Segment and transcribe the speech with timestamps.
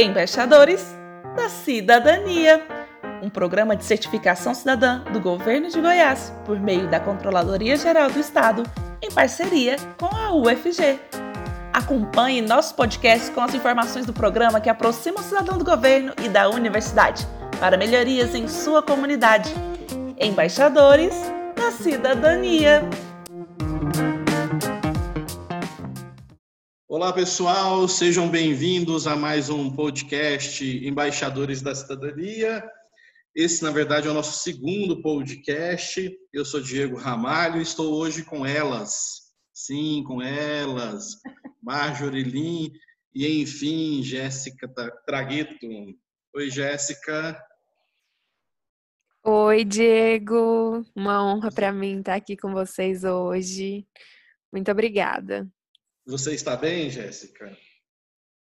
[0.00, 0.96] Embaixadores
[1.36, 2.66] da Cidadania,
[3.22, 8.18] um programa de certificação cidadã do governo de Goiás por meio da Controladoria Geral do
[8.18, 8.62] Estado,
[9.02, 10.98] em parceria com a UFG.
[11.70, 16.30] Acompanhe nosso podcast com as informações do programa que aproxima o cidadão do governo e
[16.30, 17.26] da universidade
[17.60, 19.52] para melhorias em sua comunidade.
[20.18, 21.14] Embaixadores
[21.54, 22.88] da Cidadania.
[26.92, 32.68] Olá, pessoal, sejam bem-vindos a mais um podcast Embaixadores da Cidadania.
[33.32, 36.10] Esse, na verdade, é o nosso segundo podcast.
[36.32, 39.32] Eu sou Diego Ramalho e estou hoje com elas.
[39.54, 41.20] Sim, com elas.
[41.62, 42.72] Marjorie Lin
[43.14, 44.68] e, enfim, Jéssica
[45.06, 45.68] Tragueto.
[46.34, 47.40] Oi, Jéssica.
[49.22, 50.84] Oi, Diego.
[50.96, 53.86] Uma honra para mim estar aqui com vocês hoje.
[54.52, 55.48] Muito obrigada.
[56.06, 57.56] Você está bem, Jéssica?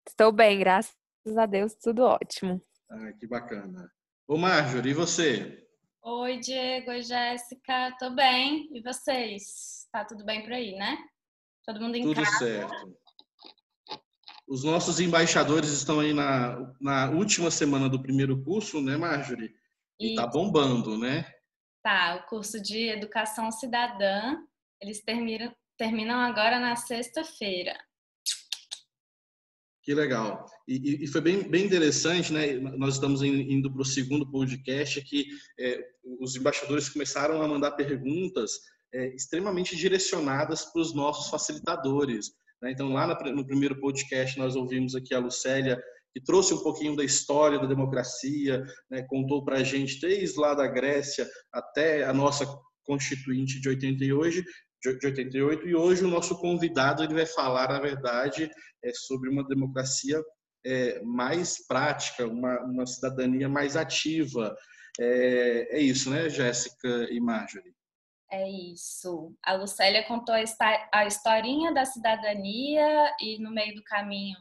[0.08, 0.96] Estou bem, graças
[1.38, 2.62] a Deus, tudo ótimo.
[2.90, 3.92] Ah, que bacana.
[4.28, 5.68] Ô, Marjorie, e você?
[6.04, 6.90] Oi, Diego.
[6.90, 7.96] Oi, Jéssica.
[8.00, 8.70] Tô bem.
[8.74, 9.88] E vocês?
[9.92, 10.98] Tá tudo bem por aí, né?
[11.66, 12.32] Todo mundo em tudo casa?
[12.32, 12.98] Tudo certo.
[14.48, 19.54] Os nossos embaixadores estão aí na, na última semana do primeiro curso, né, Marjorie?
[20.00, 21.32] E, e tá bombando, né?
[21.84, 24.38] Tá, o curso de Educação Cidadã,
[24.82, 27.76] eles terminam, terminam agora na sexta-feira.
[29.82, 30.46] Que legal.
[30.68, 32.54] E, e, foi bem, bem interessante, né?
[32.54, 35.26] Nós estamos indo para o segundo podcast que
[35.60, 35.84] é,
[36.20, 38.52] os embaixadores começaram a mandar perguntas
[38.94, 42.32] é, extremamente direcionadas para os nossos facilitadores.
[42.62, 42.74] Né?
[42.74, 45.82] Então, lá no primeiro podcast, nós ouvimos aqui a Lucélia,
[46.14, 49.02] que trouxe um pouquinho da história da democracia, né?
[49.10, 52.46] contou para a gente desde lá da Grécia até a nossa
[52.84, 54.44] Constituinte de 88,
[54.82, 58.50] de 88 e hoje o nosso convidado ele vai falar, na verdade,
[58.84, 60.22] é sobre uma democracia
[60.66, 64.56] é, mais prática, uma, uma cidadania mais ativa.
[65.00, 67.74] É, é isso, né, Jéssica e Marjorie?
[68.32, 69.36] É isso.
[69.44, 74.38] A Lucélia contou a historinha da cidadania e no meio do caminho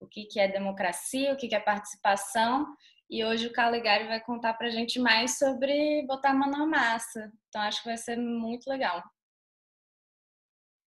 [0.00, 2.66] o que, que é democracia, o que, que é participação.
[3.10, 6.66] E hoje o Caligari vai contar para a gente mais sobre botar a mão na
[6.66, 7.32] massa.
[7.48, 9.02] Então acho que vai ser muito legal.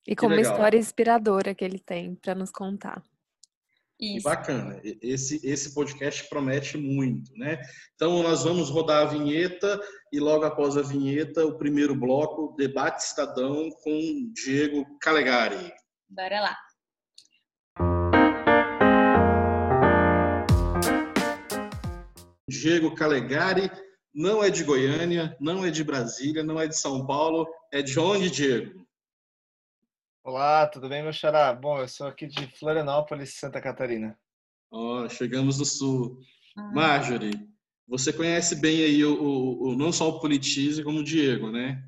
[0.07, 3.03] E com uma história inspiradora que ele tem para nos contar.
[3.99, 4.17] Isso.
[4.17, 4.81] Que bacana.
[5.01, 7.61] Esse, esse podcast promete muito, né?
[7.95, 9.81] Então, nós vamos rodar a vinheta
[10.13, 15.73] e logo após a vinheta, o primeiro bloco, Debate Cidadão com Diego Calegari.
[16.09, 16.57] Bora lá.
[22.49, 23.71] Diego Calegari
[24.15, 27.99] não é de Goiânia, não é de Brasília, não é de São Paulo, é de
[27.99, 28.85] onde, Diego?
[30.27, 31.53] Olá, tudo bem, meu xará?
[31.53, 34.19] Bom, eu sou aqui de Florianópolis, Santa Catarina.
[34.71, 36.19] Ó, oh, chegamos no sul.
[36.57, 36.73] Ah.
[36.73, 37.47] Marjorie,
[37.87, 41.87] você conhece bem aí o, o, o, não só o Politize, como o Diego, né?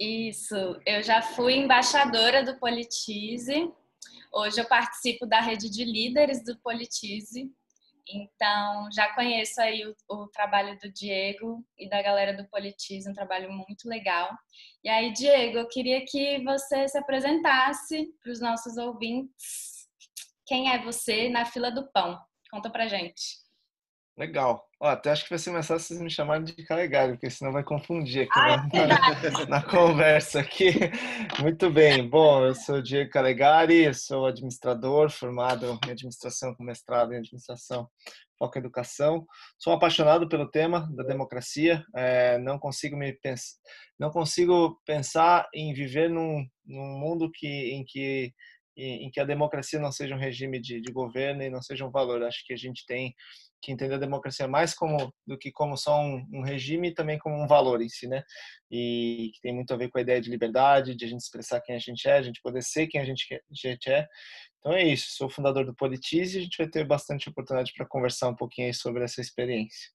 [0.00, 3.72] Isso, eu já fui embaixadora do Politize.
[4.32, 7.52] Hoje eu participo da rede de líderes do Politize.
[8.12, 13.14] Então, já conheço aí o, o, trabalho do Diego e da galera do Politize, um
[13.14, 14.30] trabalho muito legal.
[14.82, 19.88] E aí, Diego, eu queria que você se apresentasse para os nossos ouvintes.
[20.46, 22.18] Quem é você na fila do pão?
[22.50, 23.38] Conta pra gente.
[24.16, 24.69] Legal.
[24.82, 27.52] Ó, até acho que vai ser mais fácil vocês me chamarem de Calegari, porque senão
[27.52, 28.56] vai confundir aqui Ai,
[29.30, 30.70] na, na, conversa aqui.
[31.38, 32.08] Muito bem.
[32.08, 37.90] Bom, eu sou Diego Calegari, sou administrador, formado em administração com mestrado em administração,
[38.38, 39.26] foco em educação.
[39.58, 41.84] Sou apaixonado pelo tema da democracia.
[41.94, 43.58] É, não consigo me pens
[43.98, 48.32] não consigo pensar em viver num, num mundo que, em que
[48.76, 51.90] em que a democracia não seja um regime de, de governo e não seja um
[51.90, 52.22] valor.
[52.22, 53.14] Acho que a gente tem
[53.60, 57.18] que entender a democracia mais como do que como só um, um, regime e também
[57.18, 58.22] como um valor em si, né?
[58.70, 61.60] E que tem muito a ver com a ideia de liberdade, de a gente expressar
[61.60, 64.06] quem a gente é, a gente poder ser quem a gente, a gente é.
[64.58, 67.86] Então é isso, sou fundador do Politize e a gente vai ter bastante oportunidade para
[67.86, 69.90] conversar um pouquinho aí sobre essa experiência.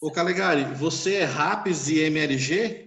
[0.00, 2.85] Ô Calegari, você é RAPS e MLG?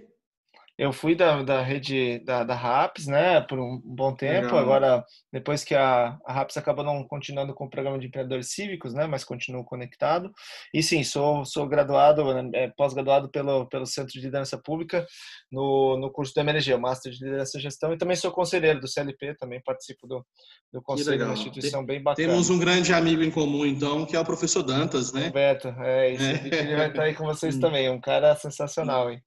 [0.80, 4.46] Eu fui da, da rede da, da RAPS, né, por um bom tempo.
[4.46, 4.60] Legal.
[4.60, 8.94] Agora, depois que a, a RAPS acabou não continuando com o programa de empreendedores cívicos,
[8.94, 10.32] né, mas continuo conectado.
[10.74, 12.24] E sim, sou, sou graduado,
[12.54, 15.06] é, pós-graduado pelo, pelo Centro de Liderança Pública
[15.52, 18.80] no, no curso do MLG, o Master de Liderança e Gestão, e também sou conselheiro
[18.80, 20.26] do CLP, também participo do,
[20.72, 22.26] do conselho da instituição, bem bacana.
[22.26, 25.26] Temos um grande amigo em comum, então, que é o professor Dantas, né?
[25.26, 26.24] Roberto, é isso.
[26.24, 26.60] É.
[26.62, 29.22] Ele vai estar aí com vocês também, um cara sensacional, hein?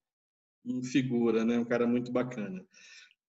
[0.65, 1.59] Um figura, né?
[1.59, 2.65] Um cara muito bacana.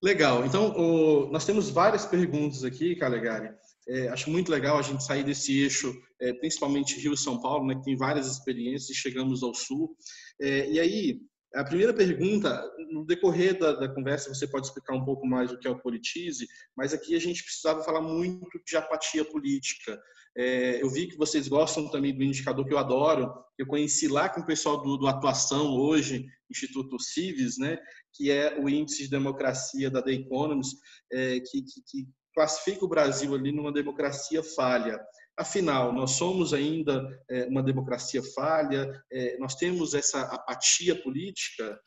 [0.02, 0.44] Legal.
[0.44, 3.50] Então, o, nós temos várias perguntas aqui, Calegari.
[3.88, 7.66] É, acho muito legal a gente sair desse eixo, é, principalmente Rio e São Paulo,
[7.66, 9.96] né, que tem várias experiências, e chegamos ao Sul.
[10.40, 11.20] É, e aí,
[11.54, 15.58] a primeira pergunta, no decorrer da, da, conversa, você pode explicar um pouco mais o
[15.58, 16.46] que é o Politize,
[16.76, 19.98] mas aqui a gente precisava falar muito de apatia política.
[20.36, 24.28] É, eu vi que vocês gostam também do indicador que eu adoro, eu conheci lá
[24.28, 27.78] com o pessoal do, do Atuação hoje, Instituto Civis, né,
[28.12, 30.76] que é o índice de democracia da The Economist,
[31.12, 35.00] é, que, que, que classifica o Brasil ali numa democracia falha.
[35.36, 38.90] Afinal, nós somos ainda é, uma democracia falha?
[39.10, 41.78] É, nós temos essa apatia política?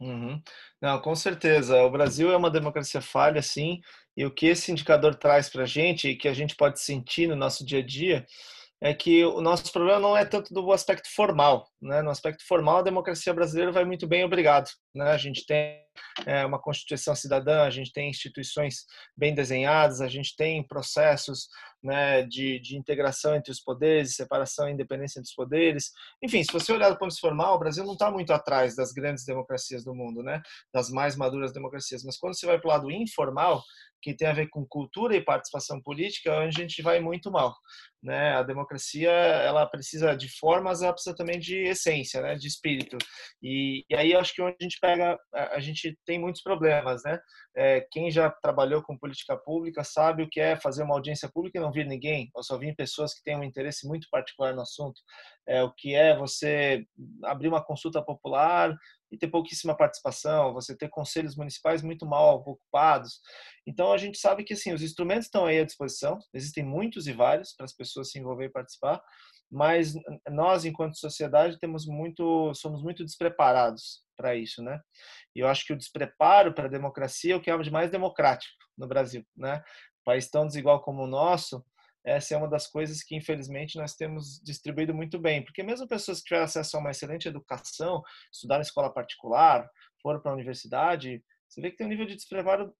[0.00, 0.40] Uhum.
[0.80, 1.82] Não, com certeza.
[1.82, 3.80] O Brasil é uma democracia falha, sim.
[4.16, 7.28] E o que esse indicador traz para a gente e que a gente pode sentir
[7.28, 8.26] no nosso dia a dia
[8.80, 12.02] é que o nosso problema não é tanto do aspecto formal, né?
[12.02, 15.10] No aspecto formal, a democracia brasileira vai muito bem, obrigado, né?
[15.10, 15.80] A gente tem
[16.26, 18.84] é, uma constituição cidadã, a gente tem instituições
[19.16, 21.48] bem desenhadas, a gente tem processos
[21.82, 25.92] né, de, de integração entre os poderes, separação e independência entre os poderes.
[26.22, 29.24] Enfim, se você olhar do ponto formal, o Brasil não está muito atrás das grandes
[29.24, 30.42] democracias do mundo, né?
[30.72, 32.02] Das mais maduras democracias.
[32.04, 33.62] Mas quando você vai para o lado informal,
[34.02, 37.54] que tem a ver com cultura e participação política, a gente vai muito mal.
[38.02, 38.34] Né?
[38.36, 42.34] A democracia ela precisa de formas, ela precisa também de essência, né?
[42.34, 42.96] de espírito.
[43.42, 47.02] E, e aí acho que onde a gente pega, a gente tem muitos problemas.
[47.04, 47.18] Né?
[47.56, 51.58] É, quem já trabalhou com política pública sabe o que é fazer uma audiência pública
[51.58, 54.62] e não vir ninguém, ou só vir pessoas que têm um interesse muito particular no
[54.62, 55.00] assunto.
[55.46, 56.84] É, o que é você
[57.24, 58.76] abrir uma consulta popular
[59.10, 63.20] e ter pouquíssima participação, você ter conselhos municipais muito mal ocupados.
[63.66, 67.12] Então a gente sabe que assim os instrumentos estão aí à disposição, existem muitos e
[67.12, 69.00] vários para as pessoas se envolver e participar,
[69.50, 69.94] mas
[70.30, 74.80] nós enquanto sociedade temos muito somos muito despreparados para isso, né?
[75.34, 77.90] E eu acho que o despreparo para a democracia é o que é de mais
[77.90, 79.62] democrático no Brasil, né?
[80.00, 81.64] Um país tão desigual como o nosso,
[82.04, 85.44] essa é uma das coisas que, infelizmente, nós temos distribuído muito bem.
[85.44, 88.02] Porque mesmo pessoas que tiveram acesso a uma excelente educação,
[88.32, 89.68] estudaram em escola particular,
[90.02, 92.74] foram para a universidade, você vê que tem um nível de despreparo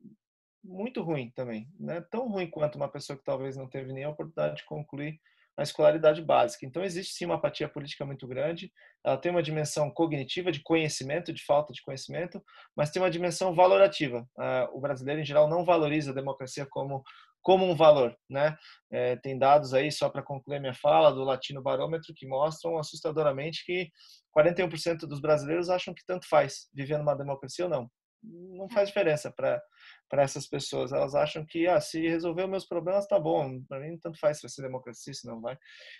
[0.64, 1.68] muito ruim também.
[1.78, 2.00] Né?
[2.10, 5.20] Tão ruim quanto uma pessoa que talvez não teve nem a oportunidade de concluir
[5.58, 6.64] a escolaridade básica.
[6.64, 8.72] Então, existe sim uma apatia política muito grande.
[9.04, 12.40] Ela tem uma dimensão cognitiva, de conhecimento, de falta de conhecimento,
[12.76, 14.20] mas tem uma dimensão valorativa.
[14.38, 17.02] Uh, o brasileiro, em geral, não valoriza a democracia como
[17.40, 18.58] como um valor, né?
[18.90, 23.64] É, tem dados aí só para concluir minha fala do Latino Barômetro que mostram assustadoramente
[23.64, 23.88] que
[24.36, 27.90] 41% dos brasileiros acham que tanto faz viver numa democracia ou não.
[28.22, 29.62] Não faz diferença para
[30.08, 30.92] para essas pessoas.
[30.92, 33.62] Elas acham que, ah, se resolver os meus problemas, tá bom.
[33.64, 35.56] Para mim, tanto faz se vai ser democracia, se não vai.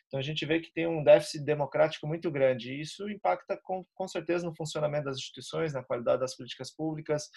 [0.07, 2.73] Então, a gente vê que tem um déficit democrático muito grande.
[2.73, 7.29] E isso impacta, com, com certeza, no funcionamento das instituições, na qualidade das políticas públicas,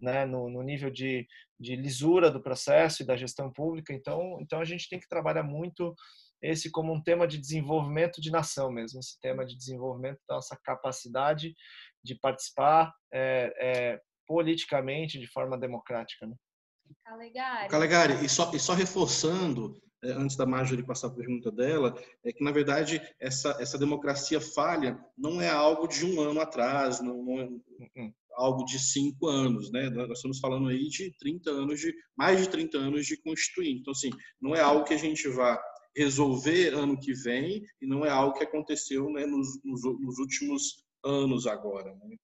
[0.00, 1.26] né, no, no nível de,
[1.58, 3.92] de lisura do processo e da gestão pública.
[3.92, 5.94] Então, então, a gente tem que trabalhar muito
[6.40, 10.56] esse como um tema de desenvolvimento de nação mesmo, esse tema de desenvolvimento da nossa
[10.62, 11.52] capacidade
[12.04, 16.26] de participar é, é, politicamente de forma democrática.
[16.26, 16.34] Né?
[17.04, 17.68] Calegari.
[17.68, 22.32] Calegari, e só, e só reforçando, é, antes da Marjorie passar a pergunta dela, é
[22.32, 27.22] que, na verdade, essa, essa democracia falha não é algo de um ano atrás, não,
[27.24, 28.12] não é uhum.
[28.34, 29.88] algo de cinco anos, né?
[29.88, 33.80] Nós estamos falando aí de 30 anos, de mais de 30 anos de constituinte.
[33.80, 34.10] Então, assim,
[34.40, 35.60] não é algo que a gente vá
[35.96, 40.84] resolver ano que vem e não é algo que aconteceu né, nos, nos, nos últimos
[41.04, 41.92] anos agora.
[41.94, 42.16] Né?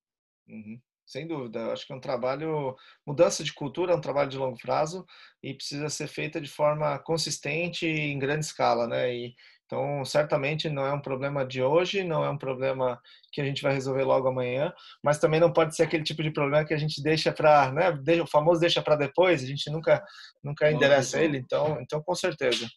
[0.48, 0.80] Uhum.
[1.14, 2.74] Sem dúvida, acho que é um trabalho,
[3.06, 5.06] mudança de cultura é um trabalho de longo prazo
[5.40, 9.14] e precisa ser feita de forma consistente e em grande escala, né?
[9.14, 9.32] E,
[9.64, 13.62] então, certamente não é um problema de hoje, não é um problema que a gente
[13.62, 16.78] vai resolver logo amanhã, mas também não pode ser aquele tipo de problema que a
[16.78, 17.90] gente deixa para, né?
[18.20, 20.04] O famoso deixa para depois, a gente nunca,
[20.42, 22.68] nunca endereça ele, então, então com certeza.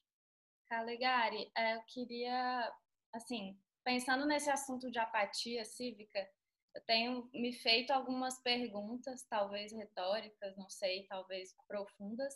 [0.70, 2.72] Calegari, é, eu queria,
[3.16, 6.20] assim, pensando nesse assunto de apatia cívica,
[6.78, 12.34] eu tenho me feito algumas perguntas, talvez retóricas, não sei, talvez profundas,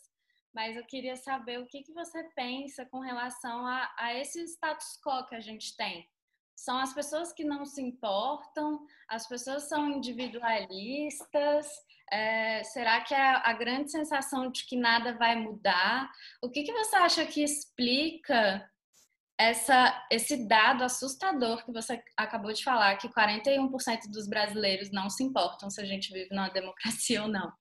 [0.52, 5.00] mas eu queria saber o que, que você pensa com relação a, a esse status
[5.06, 6.10] quo que a gente tem.
[6.56, 11.68] São as pessoas que não se importam, as pessoas são individualistas,
[12.12, 16.12] é, será que é a grande sensação de que nada vai mudar?
[16.42, 18.68] O que, que você acha que explica
[19.42, 23.70] essa, esse dado assustador que você acabou de falar, que 41%
[24.10, 27.52] dos brasileiros não se importam se a gente vive numa democracia ou não.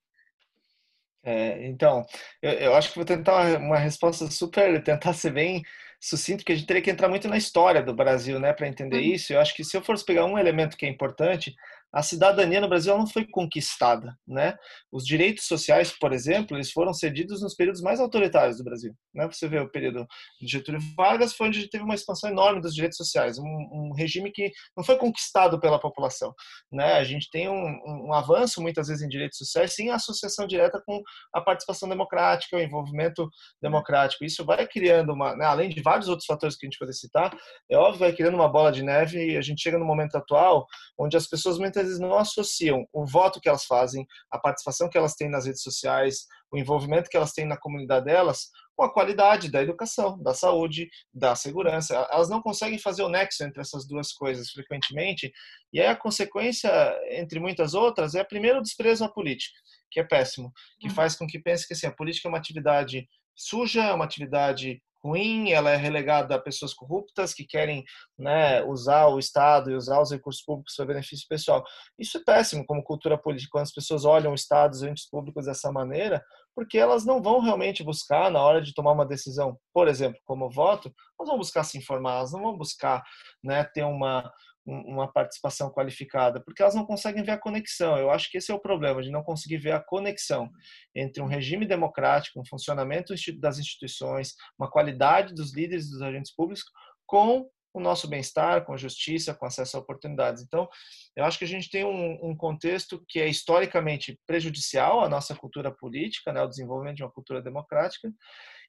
[1.23, 2.05] É, então,
[2.41, 5.63] eu, eu, acho que vou tentar uma resposta super, tentar ser bem
[6.01, 8.97] sucinto, porque a gente teria que entrar muito na história do Brasil, né, para entender
[8.99, 9.15] uhum.
[9.15, 9.33] isso.
[9.33, 11.55] Eu acho que se eu fosse pegar um elemento que é importante,
[11.93, 14.57] a cidadania no Brasil não foi conquistada, né?
[14.93, 19.27] Os direitos sociais, por exemplo, eles foram cedidos nos períodos mais autoritários do Brasil, né?
[19.27, 20.07] Você vê o período
[20.41, 24.31] de Getúlio Vargas foi onde teve uma expansão enorme dos direitos sociais, um, um regime
[24.31, 26.33] que não foi conquistado pela população,
[26.71, 26.95] né?
[26.95, 31.03] A gente tem um, um, avanço muitas vezes em direitos sociais sem associação direta com
[31.35, 33.29] a participação democrática, o envolvimento
[33.61, 34.25] democrático.
[34.25, 35.45] Isso vai criando uma, né?
[35.45, 37.37] além de vários outros fatores que a gente pode citar,
[37.69, 40.67] é óbvio vai criando uma bola de neve e a gente chega no momento atual
[40.99, 44.99] onde as pessoas muitas vezes não associam o voto que elas fazem, a participação que
[44.99, 48.93] elas têm nas redes sociais, o envolvimento que elas têm na comunidade delas, com a
[48.93, 51.95] qualidade da educação, da saúde, da segurança.
[52.11, 55.31] Elas não conseguem fazer o nexo entre essas duas coisas frequentemente,
[55.73, 56.71] e aí a consequência,
[57.11, 59.59] entre muitas outras, é primeiro o desprezo à política,
[59.91, 60.95] que é péssimo, que uhum.
[60.95, 63.07] faz com que pense que assim, a política é uma atividade
[63.37, 67.85] suja, é uma atividade ruim, ela é relegada a pessoas corruptas que querem
[68.19, 71.65] né, usar o Estado e usar os recursos públicos para benefício pessoal.
[71.99, 75.09] Isso é péssimo como cultura política, quando as pessoas olham o Estado e os entes
[75.09, 76.23] públicos dessa maneira,
[76.55, 80.51] porque elas não vão realmente buscar, na hora de tomar uma decisão, por exemplo, como
[80.51, 83.03] voto, elas vão buscar se informar, elas não vão buscar
[83.43, 84.31] né, ter uma,
[84.67, 87.97] uma participação qualificada, porque elas não conseguem ver a conexão.
[87.97, 90.51] Eu acho que esse é o problema, de não conseguir ver a conexão
[90.95, 96.65] entre um regime democrático, um funcionamento das instituições, uma qualidade dos líderes dos agentes públicos,
[97.07, 100.43] com o nosso bem-estar, com a justiça, com acesso a oportunidades.
[100.43, 100.69] Então,
[101.17, 105.35] eu acho que a gente tem um, um, contexto que é historicamente prejudicial à nossa
[105.35, 108.11] cultura política, né, ao desenvolvimento de uma cultura democrática,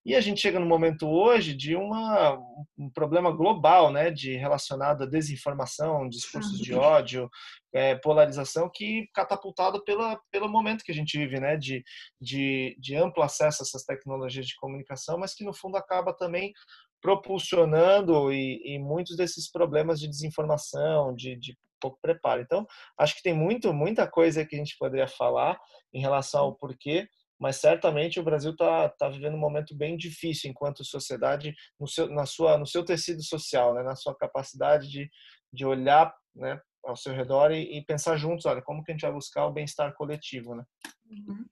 [0.03, 2.37] e a gente chega no momento hoje de uma,
[2.77, 7.29] um problema global, né, de relacionado à desinformação, discursos de ódio,
[7.73, 11.83] é, polarização, que catapultado pela, pelo momento que a gente vive, né, de,
[12.19, 16.51] de, de amplo acesso a essas tecnologias de comunicação, mas que no fundo acaba também
[16.99, 22.41] propulsionando e, e muitos desses problemas de desinformação, de, de pouco preparo.
[22.41, 22.65] Então,
[22.97, 25.59] acho que tem muito, muita coisa que a gente poderia falar
[25.93, 27.07] em relação ao porquê
[27.41, 32.07] mas certamente o Brasil está tá vivendo um momento bem difícil enquanto sociedade no seu,
[32.07, 33.81] na sua, no seu tecido social, né?
[33.81, 35.09] na sua capacidade de,
[35.51, 39.01] de olhar né, ao seu redor e, e, pensar juntos, olha, como que a gente
[39.01, 40.63] vai buscar o bem-estar coletivo, né?
[41.09, 41.43] Uhum.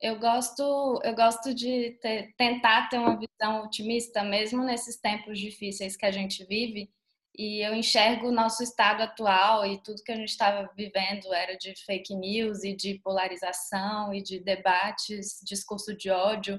[0.00, 5.96] Eu gosto, eu gosto de ter, tentar ter uma visão otimista, mesmo nesses tempos difíceis
[5.96, 6.90] que a gente vive,
[7.38, 11.56] e eu enxergo o nosso estado atual e tudo que a gente estava vivendo era
[11.56, 16.56] de fake news e de polarização e de debates, discurso de ódio,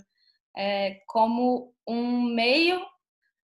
[0.57, 2.79] é, como um meio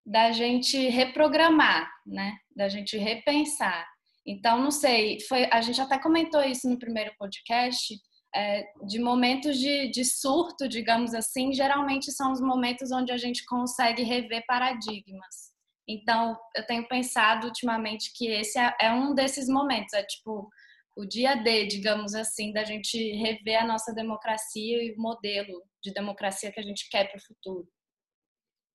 [0.05, 2.37] da gente reprogramar, né?
[2.55, 3.85] Da gente repensar.
[4.25, 7.95] Então, não sei, foi, a gente até comentou isso no primeiro podcast,
[8.33, 13.45] é, de momentos de, de surto, digamos assim, geralmente são os momentos onde a gente
[13.45, 15.54] consegue rever paradigmas.
[15.87, 20.49] Então, eu tenho pensado ultimamente que esse é, é um desses momentos, é tipo
[20.95, 25.93] o dia D, digamos assim, da gente rever a nossa democracia e o modelo de
[25.93, 27.67] democracia que a gente quer para o futuro.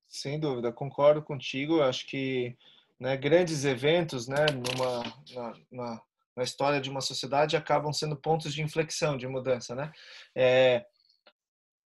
[0.07, 1.81] Sem dúvida, concordo contigo.
[1.81, 2.55] Acho que
[2.99, 5.03] né, grandes eventos né, numa,
[5.33, 6.01] na, na,
[6.35, 9.73] na, história de uma sociedade acabam sendo pontos de inflexão, de mudança.
[9.73, 9.91] Né?
[10.35, 10.85] É,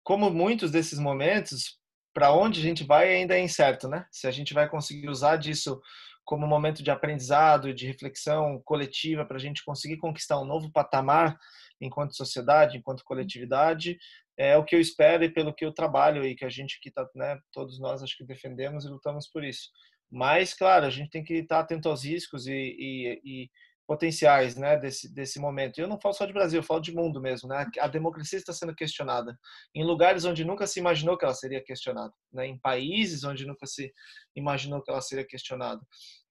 [0.03, 1.79] como muitos desses momentos,
[2.15, 4.07] para onde a gente vai ainda é incerto, né?
[4.09, 5.81] Se a gente vai conseguir usar disso
[6.23, 11.37] como momento de aprendizado de reflexão coletiva para a gente conseguir conquistar um novo patamar
[11.79, 13.97] enquanto sociedade, enquanto coletividade,
[14.37, 16.89] é o que eu espero e pelo que eu trabalho e que a gente que
[16.89, 19.69] tá, né, todos nós acho que defendemos e lutamos por isso.
[20.09, 23.49] Mas, claro, a gente tem que estar atento aos riscos e, e, e
[23.85, 25.79] potenciais né, desse, desse momento.
[25.79, 27.49] Eu não falo só de Brasil, eu falo de mundo mesmo.
[27.49, 27.65] Né?
[27.79, 29.37] A democracia está sendo questionada
[29.73, 32.47] em lugares onde nunca se imaginou que ela seria questionada, né?
[32.47, 33.93] em países onde nunca se
[34.35, 35.81] imaginou que ela seria questionada.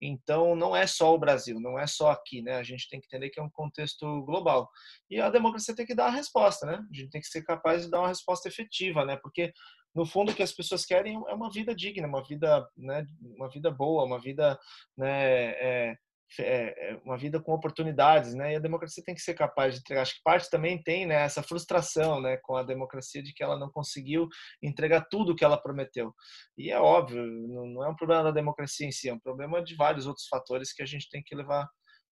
[0.00, 2.42] Então, não é só o Brasil, não é só aqui.
[2.42, 2.56] Né?
[2.56, 4.68] A gente tem que entender que é um contexto global.
[5.11, 6.66] E a democracia tem que dar a resposta.
[6.66, 6.75] Né?
[6.75, 9.16] A gente tem que ser capaz de dar uma resposta efetiva, né?
[9.16, 9.52] porque
[9.94, 13.49] no fundo o que as pessoas querem é uma vida digna, uma vida, né, uma
[13.49, 14.58] vida boa, uma vida
[14.96, 15.96] né, é,
[16.38, 18.52] é, é, uma vida com oportunidades, né?
[18.52, 20.02] E a democracia tem que ser capaz de entregar.
[20.02, 23.58] Acho que parte também tem, né, essa frustração, né, com a democracia de que ela
[23.58, 24.28] não conseguiu
[24.62, 26.14] entregar tudo o que ela prometeu.
[26.56, 29.74] E é óbvio, não é um problema da democracia em si, é um problema de
[29.76, 31.68] vários outros fatores que a gente tem que levar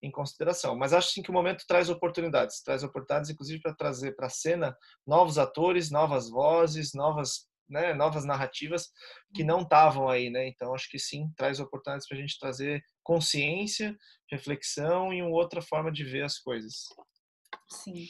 [0.02, 0.76] em consideração.
[0.76, 4.30] Mas acho sim que o momento traz oportunidades, traz oportunidades inclusive para trazer para a
[4.30, 8.90] cena novos atores, novas vozes, novas né, novas narrativas
[9.34, 10.48] que não estavam aí, né?
[10.48, 13.96] Então acho que sim traz oportunidades para a gente trazer consciência,
[14.30, 16.88] reflexão e uma outra forma de ver as coisas.
[17.70, 18.06] Sim.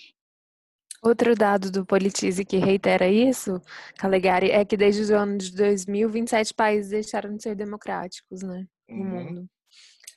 [1.03, 3.61] Outro dado do Politize que reitera isso,
[3.97, 8.67] Calegari, é que desde o ano de 2000, 27 países deixaram de ser democráticos, né,
[8.89, 9.25] no uhum.
[9.25, 9.51] mundo.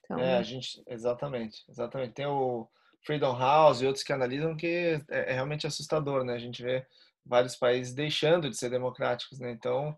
[0.03, 0.19] Então...
[0.19, 2.13] É, a gente, exatamente, exatamente.
[2.13, 2.67] Tem o
[3.05, 6.33] Freedom House e outros que analisam que é, é realmente assustador, né?
[6.33, 6.85] A gente vê
[7.25, 9.51] vários países deixando de ser democráticos, né?
[9.51, 9.95] Então,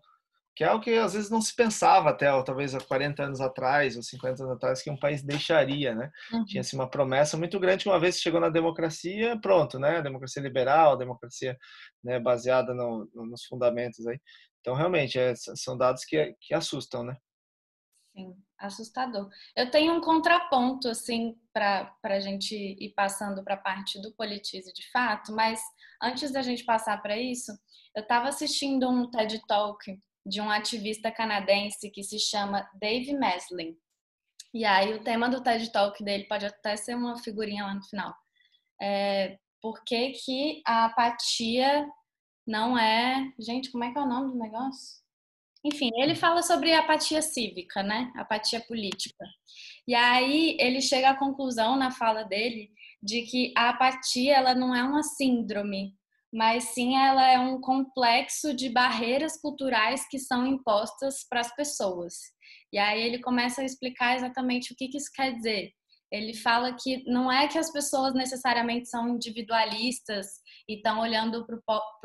[0.56, 3.40] que é o que às vezes não se pensava até, ou talvez há 40 anos
[3.40, 6.10] atrás, ou 50 anos atrás, que um país deixaria, né?
[6.32, 6.44] Uhum.
[6.44, 10.00] Tinha-se uma promessa muito grande, uma vez que chegou na democracia, pronto, né?
[10.00, 11.56] Democracia liberal, democracia
[12.02, 14.18] né, baseada no, nos fundamentos aí.
[14.60, 17.16] Então, realmente, é, são dados que, que assustam, né?
[18.14, 19.28] Sim, assustador.
[19.56, 24.72] Eu tenho um contraponto, assim, para a gente ir passando para a parte do politize
[24.72, 25.60] de fato, mas
[26.00, 27.52] antes da gente passar para isso,
[27.94, 33.76] eu estava assistindo um TED Talk de um ativista canadense que se chama Dave Meslin.
[34.54, 37.82] E aí o tema do TED Talk dele pode até ser uma figurinha lá no
[37.82, 38.14] final.
[38.80, 41.84] É, por que, que a apatia
[42.46, 43.32] não é...
[43.40, 45.03] Gente, como é que é o nome do negócio?
[45.64, 48.12] Enfim, ele fala sobre apatia cívica, né?
[48.16, 49.24] Apatia política.
[49.88, 52.70] E aí ele chega à conclusão na fala dele
[53.02, 55.94] de que a apatia ela não é uma síndrome,
[56.32, 62.14] mas sim ela é um complexo de barreiras culturais que são impostas para as pessoas.
[62.70, 65.72] E aí ele começa a explicar exatamente o que, que isso quer dizer.
[66.10, 70.26] Ele fala que não é que as pessoas necessariamente são individualistas
[70.68, 71.56] e estão olhando para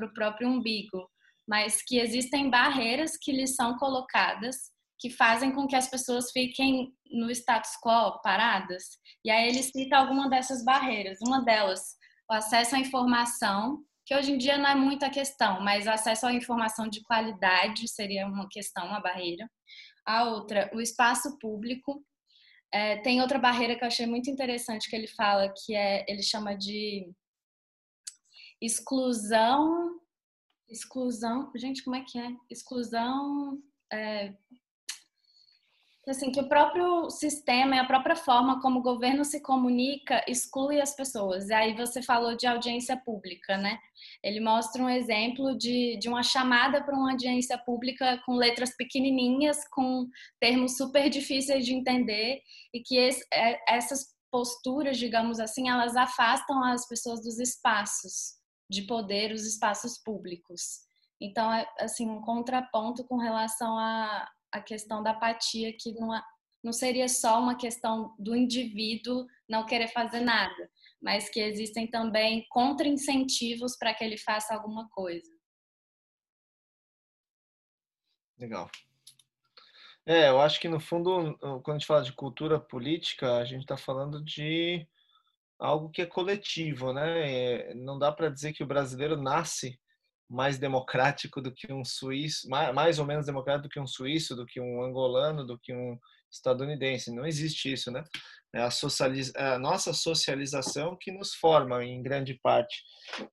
[0.05, 1.09] o próprio umbigo,
[1.49, 4.55] mas que existem barreiras que lhes são colocadas
[4.99, 8.83] que fazem com que as pessoas fiquem no status quo, paradas.
[9.25, 11.17] E aí ele cita alguma dessas barreiras.
[11.25, 11.79] Uma delas,
[12.29, 16.33] o acesso à informação, que hoje em dia não é muita questão, mas acesso à
[16.33, 19.49] informação de qualidade seria uma questão, uma barreira.
[20.05, 22.03] A outra, o espaço público.
[22.71, 26.21] É, tem outra barreira que eu achei muito interessante que ele fala, que é ele
[26.21, 27.09] chama de
[28.61, 29.99] exclusão.
[30.69, 31.51] Exclusão.
[31.55, 32.31] Gente, como é que é?
[32.49, 33.59] Exclusão.
[33.91, 34.33] É,
[36.09, 40.81] assim, que o próprio sistema e a própria forma como o governo se comunica exclui
[40.81, 41.49] as pessoas.
[41.49, 43.77] E aí você falou de audiência pública, né?
[44.23, 49.67] Ele mostra um exemplo de, de uma chamada para uma audiência pública com letras pequenininhas,
[49.69, 50.07] com
[50.39, 52.41] termos super difíceis de entender
[52.73, 58.38] e que esse, é, essas posturas, digamos assim, elas afastam as pessoas dos espaços
[58.69, 60.81] de poder, os espaços públicos.
[61.19, 66.09] Então, é assim, um contraponto com relação a, a questão da apatia, que não,
[66.63, 70.69] não seria só uma questão do indivíduo não querer fazer nada,
[71.01, 75.29] mas que existem também contra-incentivos para que ele faça alguma coisa.
[78.37, 78.69] Legal.
[80.05, 83.61] É, eu acho que no fundo, quando a gente fala de cultura política, a gente
[83.61, 84.87] está falando de
[85.59, 87.31] algo que é coletivo, né?
[87.69, 89.77] É, não dá para dizer que o brasileiro nasce
[90.29, 94.45] mais democrático do que um suíço, mais ou menos democrático do que um suíço, do
[94.45, 95.97] que um angolano, do que um
[96.31, 97.13] estadunidense.
[97.13, 98.03] Não existe isso, né?
[98.53, 98.69] É a,
[99.35, 102.83] é a nossa socialização que nos forma em grande parte.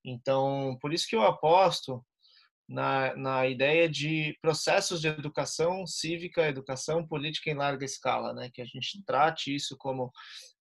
[0.05, 2.03] Então, por isso que eu aposto
[2.69, 8.51] na, na ideia de processos de educação cívica, educação política em larga escala, né?
[8.53, 10.11] que a gente trate isso como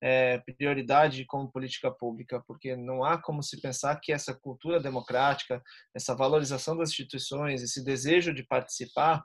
[0.01, 5.61] é, prioridade como política pública, porque não há como se pensar que essa cultura democrática,
[5.95, 9.23] essa valorização das instituições, esse desejo de participar,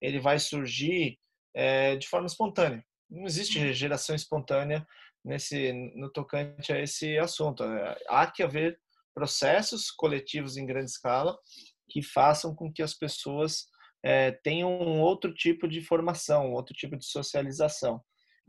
[0.00, 1.18] ele vai surgir
[1.54, 2.82] é, de forma espontânea.
[3.10, 4.86] Não existe geração espontânea
[5.22, 7.62] nesse no tocante a esse assunto.
[8.08, 8.80] Há que haver
[9.14, 11.36] processos coletivos em grande escala
[11.92, 13.66] que façam com que as pessoas
[14.02, 18.00] é, tenham um outro tipo de formação, outro tipo de socialização.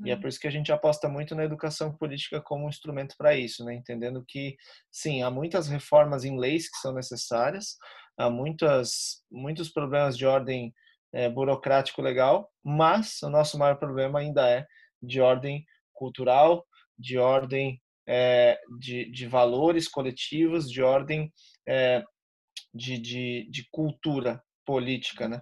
[0.03, 0.21] E é uhum.
[0.21, 3.63] por isso que a gente aposta muito na educação política como um instrumento para isso,
[3.63, 3.75] né?
[3.75, 4.55] entendendo que,
[4.91, 7.77] sim, há muitas reformas em leis que são necessárias,
[8.17, 10.73] há muitas, muitos problemas de ordem
[11.13, 14.65] é, burocrático-legal, mas o nosso maior problema ainda é
[15.01, 16.65] de ordem cultural,
[16.97, 21.31] de ordem é, de, de valores coletivos, de ordem
[21.67, 22.03] é,
[22.73, 25.41] de, de, de cultura política, né?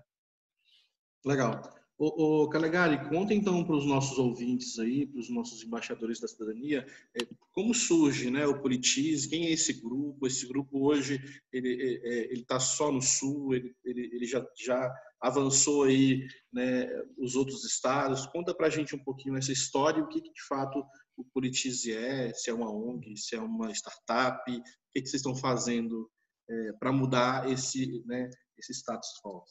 [1.26, 1.62] Legal.
[1.98, 6.28] O, o Calegari, conta então para os nossos ouvintes aí, para os nossos embaixadores da
[6.28, 6.84] cidadania,
[7.16, 10.26] é, como surge né, o Politize, quem é esse grupo?
[10.26, 11.22] Esse grupo hoje,
[11.54, 14.92] ele é, é, está só no Sul, ele, ele, ele já, já
[15.22, 16.90] avançou aí né,
[17.20, 18.26] os outros estados.
[18.26, 20.84] Conta para a gente um pouquinho essa história o que, que de fato
[21.16, 25.20] o Politize é, se é uma ONG, se é uma startup, o que, que vocês
[25.20, 26.10] estão fazendo
[26.52, 29.44] é, para mudar esse, né, esse status quo.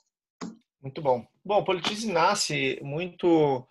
[0.83, 1.27] Muito bom.
[1.45, 3.67] Bom, o Politize nasce muito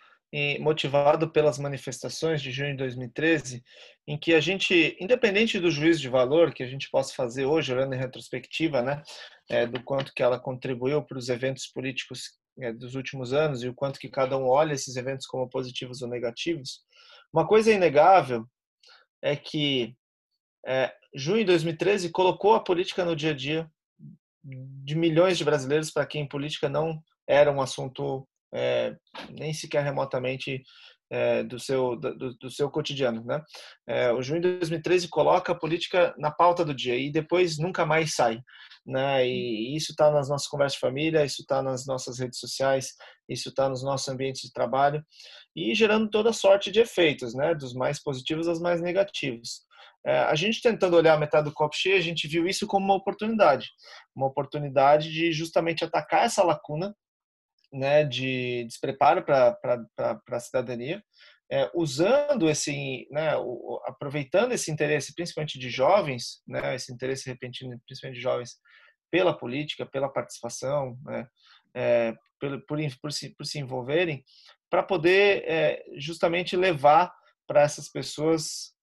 [0.60, 3.64] motivado pelas manifestações de junho de 2013,
[4.08, 7.74] em que a gente, independente do juízo de valor que a gente possa fazer hoje,
[7.74, 9.02] olhando em retrospectiva, né,
[9.50, 13.70] é, do quanto que ela contribuiu para os eventos políticos é, dos últimos anos e
[13.70, 16.82] o quanto que cada um olha esses eventos como positivos ou negativos,
[17.34, 18.46] uma coisa inegável
[19.22, 19.96] é que
[20.66, 23.70] é, junho de 2013 colocou a política no dia a dia
[24.44, 28.96] de milhões de brasileiros para quem política não era um assunto é,
[29.30, 30.64] nem sequer remotamente
[31.12, 33.24] é, do, seu, do, do, seu cotidiano.
[33.24, 33.42] Né?
[33.88, 37.86] É, o junho de 2013 coloca a política na pauta do dia e depois nunca
[37.86, 38.40] mais sai.
[38.86, 39.28] Né?
[39.28, 42.94] E isso está nas nossas conversas de família, isso está nas nossas redes sociais,
[43.28, 45.04] isso está nos nossos ambientes de trabalho
[45.56, 47.54] e gerando toda sorte de efeitos, né?
[47.56, 49.68] dos mais positivos aos mais negativos.
[50.10, 52.84] É, a gente tentando olhar a metade do copo cheio, a gente viu isso como
[52.84, 53.70] uma oportunidade,
[54.16, 56.96] uma oportunidade de justamente atacar essa lacuna
[57.72, 59.56] né, de despreparo para
[60.32, 61.04] a cidadania,
[61.52, 67.80] é, usando esse, né, o, aproveitando esse interesse, principalmente de jovens, né, esse interesse repentino,
[67.86, 68.58] principalmente de jovens,
[69.12, 71.28] pela política, pela participação, né,
[71.76, 74.24] é, por, por, por, se, por se envolverem,
[74.72, 77.14] para poder é, justamente levar
[77.46, 78.74] para essas pessoas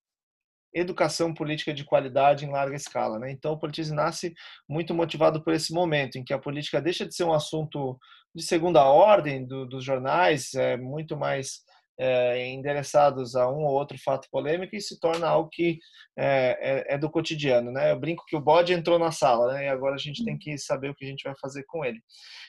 [0.76, 3.18] educação política de qualidade em larga escala.
[3.18, 3.30] Né?
[3.30, 4.34] Então, o Politize nasce
[4.68, 7.98] muito motivado por esse momento, em que a política deixa de ser um assunto
[8.34, 11.62] de segunda ordem do, dos jornais, é, muito mais
[11.98, 15.78] é, endereçados a um ou outro fato polêmico e se torna algo que
[16.16, 17.72] é, é, é, do cotidiano.
[17.72, 17.92] Né?
[17.92, 19.64] Eu brinco que o bode entrou na sala né?
[19.64, 22.00] e agora a gente tem que saber o que a gente vai fazer com ele.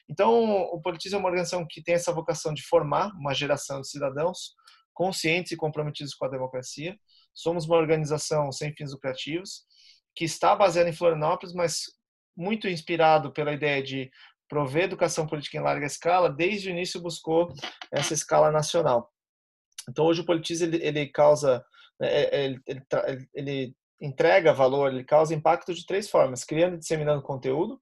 [0.09, 3.89] Então, o Politize é uma organização que tem essa vocação de formar uma geração de
[3.89, 4.55] cidadãos
[4.97, 6.97] conscientes e comprometidos com a democracia,
[7.37, 9.63] Somos uma organização sem fins lucrativos
[10.15, 11.83] que está baseada em Florianópolis, mas
[12.35, 14.09] muito inspirado pela ideia de
[14.49, 17.53] prover educação política em larga escala, desde o início buscou
[17.91, 19.13] essa escala nacional.
[19.87, 21.63] Então hoje o Politize ele, ele causa,
[21.99, 26.75] né, é, é, ele, ele, ele, entrega valor, ele causa impacto de três formas: criando
[26.75, 27.79] e disseminando conteúdo.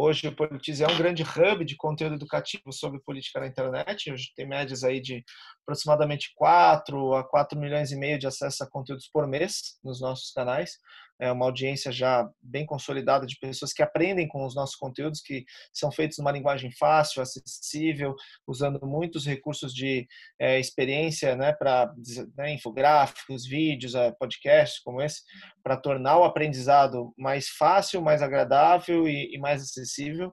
[0.00, 4.12] Hoje o Politize é um grande hub de conteúdo educativo sobre política na internet.
[4.12, 5.24] Hoje tem médias aí de
[5.64, 10.30] aproximadamente 4 a 4 milhões e meio de acesso a conteúdos por mês nos nossos
[10.30, 10.78] canais.
[11.20, 15.44] É uma audiência já bem consolidada de pessoas que aprendem com os nossos conteúdos, que
[15.72, 18.14] são feitos numa linguagem fácil, acessível,
[18.46, 20.06] usando muitos recursos de
[20.38, 21.92] é, experiência né, para
[22.36, 25.22] né, infográficos, vídeos, é, podcasts como esse,
[25.62, 30.32] para tornar o aprendizado mais fácil, mais agradável e, e mais acessível.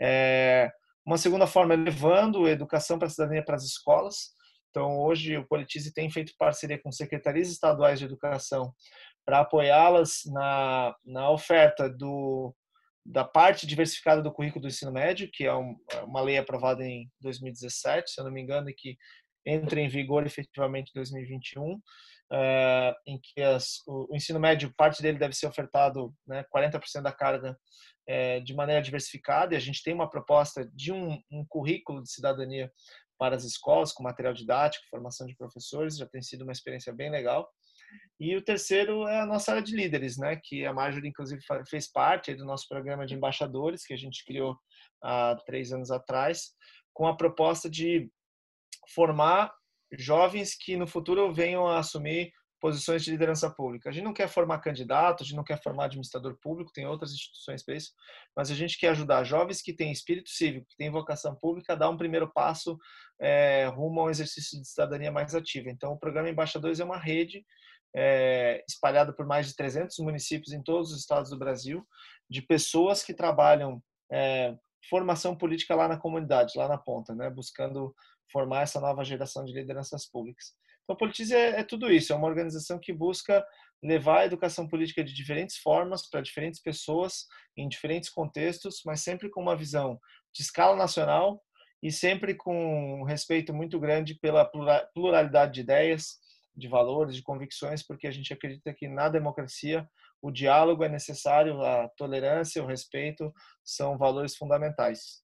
[0.00, 0.70] É,
[1.06, 4.36] uma segunda forma é levando educação para a cidadania para as escolas.
[4.70, 8.72] Então, hoje o Politize tem feito parceria com secretarias estaduais de educação
[9.28, 12.56] para apoiá-las na, na oferta do,
[13.04, 16.82] da parte diversificada do currículo do ensino médio, que é um, é uma lei aprovada
[16.82, 18.96] em 2017, se eu não me engano, e que
[19.44, 21.78] entra em vigor efetivamente em 2021,
[22.32, 27.02] é, em que as, o, o, ensino médio, parte dele deve ser ofertado, né, 40%
[27.02, 27.54] da carga
[28.08, 32.10] é, de maneira diversificada, e a gente tem uma proposta de um, um currículo de
[32.10, 32.72] cidadania
[33.18, 37.10] para as escolas, com material didático, formação de professores, já tem sido uma experiência bem
[37.10, 37.46] legal.
[38.20, 40.40] E o terceiro é a nossa área de líderes, né?
[40.42, 44.58] Que a Marjorie, inclusive, fez parte do nosso programa de embaixadores, que a gente criou
[45.02, 46.50] há três anos atrás,
[46.92, 48.10] com a proposta de
[48.94, 49.52] formar
[49.96, 53.88] jovens que no futuro venham a assumir posições de liderança pública.
[53.88, 57.12] A gente não quer formar candidato, a gente não quer formar administrador público, tem outras
[57.12, 57.92] instituições para isso,
[58.36, 61.76] mas a gente quer ajudar jovens que têm espírito cívico, que têm vocação pública, a
[61.76, 62.76] dar um primeiro passo
[63.20, 65.70] é, rumo a um exercício de cidadania mais ativa.
[65.70, 67.44] Então, o programa Embaixadores é uma rede
[67.96, 71.86] é, espalhada por mais de 300 municípios em todos os estados do Brasil,
[72.30, 74.54] de pessoas que trabalham é,
[74.88, 77.94] formação política lá na comunidade, lá na ponta, né, buscando
[78.30, 80.52] formar essa nova geração de lideranças públicas.
[80.84, 83.44] Então, a Politize é, é tudo isso, é uma organização que busca
[83.82, 89.30] levar a educação política de diferentes formas para diferentes pessoas, em diferentes contextos, mas sempre
[89.30, 90.00] com uma visão
[90.34, 91.42] de escala nacional
[91.82, 94.50] e sempre com um respeito muito grande pela
[94.94, 96.18] pluralidade de ideias,
[96.58, 99.88] de valores, de convicções, porque a gente acredita que na democracia
[100.20, 103.32] o diálogo é necessário, a tolerância, o respeito
[103.64, 105.22] são valores fundamentais.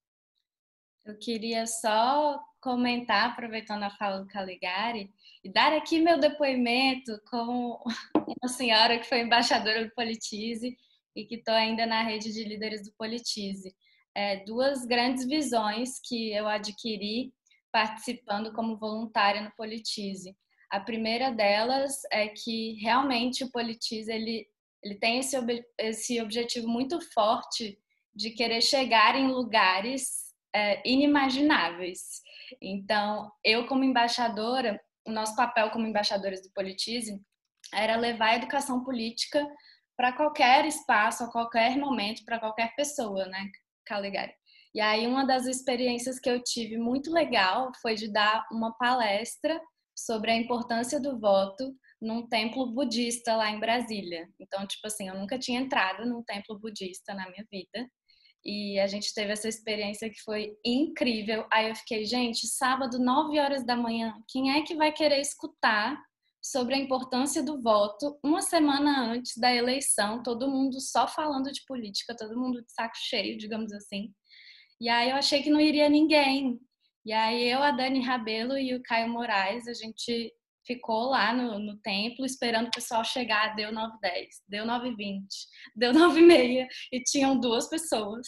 [1.04, 7.78] Eu queria só comentar, aproveitando a fala do Caligari, e dar aqui meu depoimento como
[8.14, 10.74] uma senhora que foi embaixadora do Politize
[11.14, 13.74] e que estou ainda na rede de líderes do Politize.
[14.14, 17.34] É, duas grandes visões que eu adquiri
[17.70, 20.34] participando como voluntária no Politize.
[20.74, 24.44] A primeira delas é que realmente o Politize ele,
[24.82, 27.78] ele tem esse, ob esse objetivo muito forte
[28.12, 32.00] de querer chegar em lugares é, inimagináveis.
[32.60, 37.22] Então, eu como embaixadora, o nosso papel como embaixadores do Politize
[37.72, 39.46] era levar a educação política
[39.96, 43.48] para qualquer espaço, a qualquer momento, para qualquer pessoa, né,
[43.86, 44.34] Calegari?
[44.74, 49.60] E aí uma das experiências que eu tive muito legal foi de dar uma palestra
[49.94, 54.28] sobre a importância do voto num templo budista lá em Brasília.
[54.38, 57.88] Então, tipo assim, eu nunca tinha entrado num templo budista na minha vida.
[58.44, 61.46] E a gente teve essa experiência que foi incrível.
[61.50, 65.98] Aí eu fiquei, gente, sábado, 9 horas da manhã, quem é que vai querer escutar
[66.42, 70.22] sobre a importância do voto uma semana antes da eleição?
[70.22, 74.12] Todo mundo só falando de política, todo mundo de saco cheio, digamos assim.
[74.78, 76.60] E aí eu achei que não iria ninguém.
[77.04, 80.32] E aí eu, a Dani Rabelo e o Caio Moraes, a gente
[80.66, 85.26] ficou lá no, no templo esperando o pessoal chegar, deu 9h10, deu 9h20,
[85.76, 88.26] deu 9h30 e tinham duas pessoas.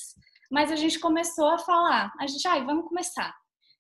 [0.51, 3.35] Mas a gente começou a falar, a gente, ai, vamos começar.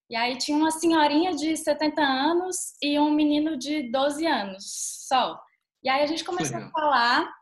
[0.09, 4.64] E aí tinha uma senhorinha de 70 anos e um menino de 12 anos
[5.09, 5.38] só.
[5.82, 6.70] E aí a gente começou Legal.
[6.74, 7.35] a falar,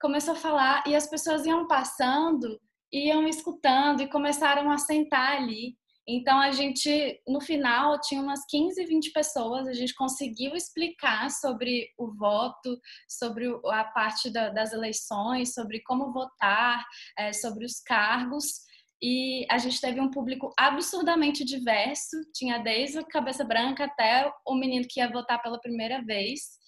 [0.00, 2.60] começou a falar e as pessoas iam passando,
[2.92, 5.76] iam escutando e começaram a sentar ali.
[6.12, 11.88] Então, a gente, no final, tinha umas 15, 20 pessoas, a gente conseguiu explicar sobre
[11.96, 12.76] o voto,
[13.08, 16.84] sobre a parte das eleições, sobre como votar,
[17.16, 18.62] é, sobre os cargos.
[19.00, 24.56] E a gente teve um público absurdamente diverso, tinha desde a cabeça branca até o
[24.56, 26.58] menino que ia votar pela primeira vez.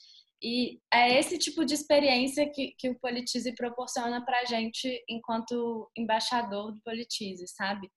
[0.41, 5.91] E é esse tipo de experiência que, que o Politize proporciona para a gente enquanto
[5.97, 7.91] embaixador do Politize, sabe?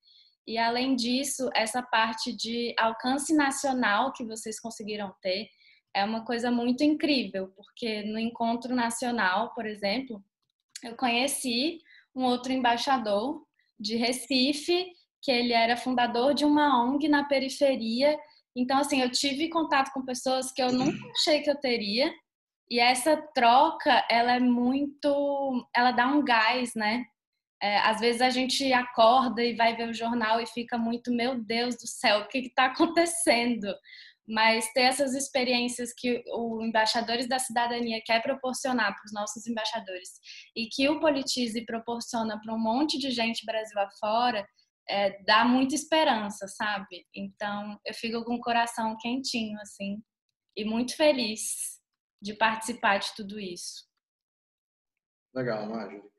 [0.48, 5.50] E além disso, essa parte de alcance nacional que vocês conseguiram ter
[5.94, 10.24] é uma coisa muito incrível, porque no encontro nacional, por exemplo,
[10.84, 11.80] eu conheci
[12.14, 13.44] um outro embaixador
[13.80, 18.18] de Recife, que ele era fundador de uma ONG na periferia.
[18.56, 22.14] Então, assim, eu tive contato com pessoas que eu nunca achei que eu teria.
[22.70, 27.06] E essa troca, ela é muito, ela dá um gás, né?
[27.62, 31.42] É, às vezes a gente acorda e vai ver o jornal e fica muito, meu
[31.42, 33.74] Deus do céu, o que está acontecendo?
[34.28, 40.10] Mas ter essas experiências que o Embaixadores da Cidadania quer proporcionar para os nossos embaixadores
[40.56, 44.46] e que o Politize proporciona para um monte de gente Brasil afora,
[44.90, 47.06] é, dá muita esperança, sabe?
[47.14, 50.02] Então eu fico com o coração quentinho, assim,
[50.58, 51.80] e muito feliz
[52.22, 53.86] de participar de tudo isso.
[55.34, 56.15] Legal, Marjorie.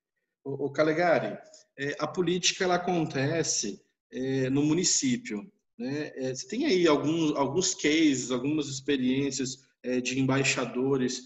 [0.49, 1.37] O, Calegari,
[1.77, 3.83] é, a política ela acontece
[4.13, 5.43] é, no município.
[5.77, 6.13] Né?
[6.15, 9.67] É, você tem aí alguns, alguns cases, algumas experiências
[10.03, 11.23] de embaixadores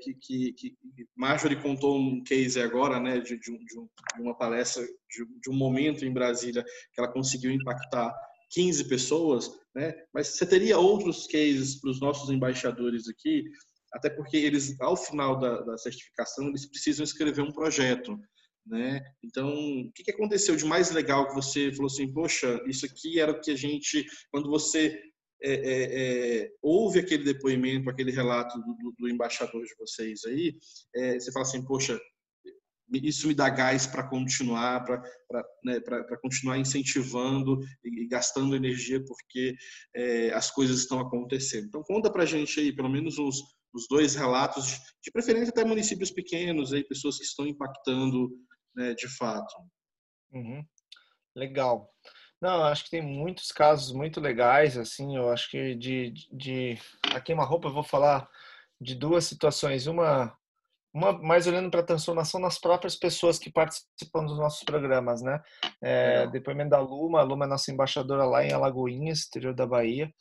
[0.00, 0.76] que, que, que
[1.16, 5.54] Marjorie contou um case agora, né, de, de, um, de uma palestra, de, de, um
[5.54, 8.14] momento em Brasília que ela conseguiu impactar
[8.50, 9.92] 15 pessoas, né?
[10.12, 13.42] Mas você teria outros cases para os nossos embaixadores aqui,
[13.92, 18.16] até porque eles, ao final da, da certificação, eles precisam escrever um projeto
[18.66, 19.02] né?
[19.22, 23.32] Então, o que, aconteceu de mais legal que você falou assim, poxa, isso aqui era
[23.32, 24.98] o que a gente, quando você
[25.42, 30.56] é, é, é, ouve aquele depoimento, aquele relato do, do embaixador de vocês aí,
[30.94, 32.00] é, você fala assim, poxa,
[32.92, 35.02] isso me dá gás para continuar, para
[35.64, 35.80] né,
[36.22, 39.54] continuar incentivando e, gastando energia porque
[39.94, 41.66] é, as coisas estão acontecendo.
[41.66, 43.42] Então conta para a gente aí pelo menos os,
[43.74, 48.30] os dois relatos, de preferência até municípios pequenos, aí pessoas que estão impactando
[48.74, 49.54] né, de fato.
[50.32, 50.64] Uhum.
[51.34, 51.90] Legal.
[52.40, 56.78] Não, acho que tem muitos casos muito legais, assim, eu acho que de, de
[57.14, 58.28] a queima-roupa eu vou falar
[58.80, 59.86] de duas situações.
[59.86, 60.36] Uma,
[60.92, 65.40] uma mais olhando para a transformação nas próprias pessoas que participam dos nossos programas, né?
[65.82, 70.12] É, depoimento da Luma, a Luma é nossa embaixadora lá em Alagoinhas, interior da Bahia,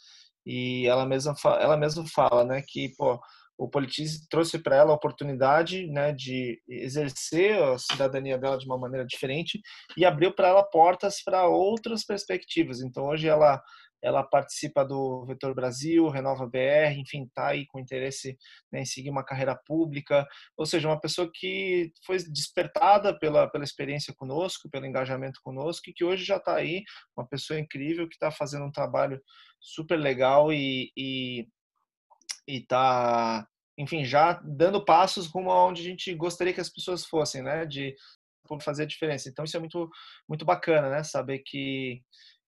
[0.46, 3.20] e ela mesma, ela mesma fala, né, que, pô,
[3.64, 8.78] o Politize trouxe para ela a oportunidade né, de exercer a cidadania dela de uma
[8.78, 9.62] maneira diferente
[9.96, 12.82] e abriu para ela portas para outras perspectivas.
[12.82, 13.62] Então, hoje ela
[14.02, 18.38] ela participa do Vetor Brasil, Renova BR, enfim, está aí com interesse
[18.70, 23.64] né, em seguir uma carreira pública, ou seja, uma pessoa que foi despertada pela, pela
[23.64, 26.84] experiência conosco, pelo engajamento conosco, e que hoje já está aí,
[27.16, 29.22] uma pessoa incrível que está fazendo um trabalho
[29.62, 31.48] super legal e, e
[32.48, 33.48] e tá,
[33.78, 37.66] enfim, já dando passos rumo aonde a gente gostaria que as pessoas fossem, né?
[37.66, 37.96] De
[38.62, 39.30] fazer a diferença.
[39.30, 39.90] Então isso é muito
[40.28, 41.04] muito bacana, né?
[41.04, 42.02] Saber que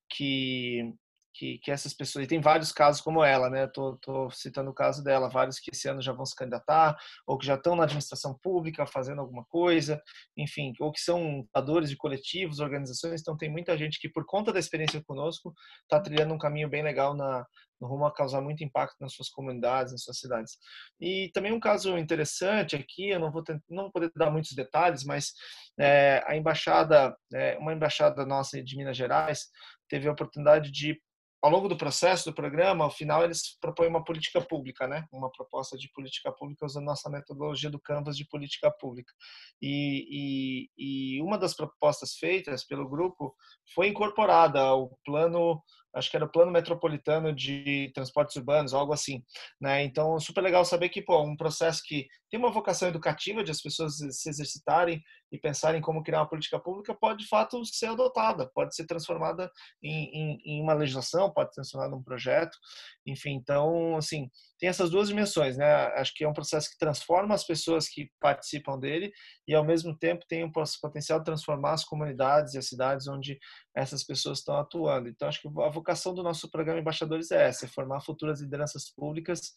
[0.10, 0.94] que
[1.38, 3.67] que, que essas pessoas, e tem vários casos como ela, né?
[3.67, 7.38] Tô, tô citando o caso dela, vários que esse ano já vão se candidatar, ou
[7.38, 10.02] que já estão na administração pública fazendo alguma coisa,
[10.38, 13.21] enfim, ou que são dadores de coletivos, organizações.
[13.21, 16.82] Então, tem muita gente que, por conta da experiência conosco, está trilhando um caminho bem
[16.82, 17.45] legal na,
[17.82, 20.58] no rumo a causar muito impacto nas suas comunidades, nas suas cidades.
[21.00, 24.54] E também um caso interessante aqui, eu não vou, ter, não vou poder dar muitos
[24.54, 25.34] detalhes, mas
[25.78, 29.48] é, a embaixada, é, uma embaixada nossa de Minas Gerais,
[29.89, 31.00] teve a oportunidade de
[31.45, 35.05] ao longo do processo do programa, ao final eles propõem uma política pública, né?
[35.13, 39.13] Uma proposta de política pública usando nossa metodologia do Canvas de política pública.
[39.62, 43.31] E, e, e uma das propostas feitas pelo grupo
[43.75, 45.62] foi incorporada ao plano
[45.93, 49.23] acho que era o Plano Metropolitano de Transportes Urbanos, algo assim,
[49.62, 49.84] né?
[49.84, 53.62] Então, super legal saber que, pô, um processo que tem uma vocação educativa de as
[53.62, 55.01] pessoas se exercitarem
[55.36, 59.52] e pensarem como criar uma política pública pode, de fato, ser adotada, pode ser transformada
[59.84, 62.58] em, em, em uma legislação, pode ser transformada em um projeto,
[63.06, 65.65] enfim, então, assim, tem essas duas dimensões, né?
[65.95, 69.12] Acho que é um processo que transforma as pessoas que participam dele
[69.48, 73.38] e, ao mesmo tempo, tem um potencial de transformar as comunidades e as cidades onde
[73.76, 75.10] essas pessoas estão atuando.
[75.10, 78.89] Então, acho que a vocação do nosso programa Embaixadores é essa, é formar futuras lideranças
[78.89, 79.54] públicas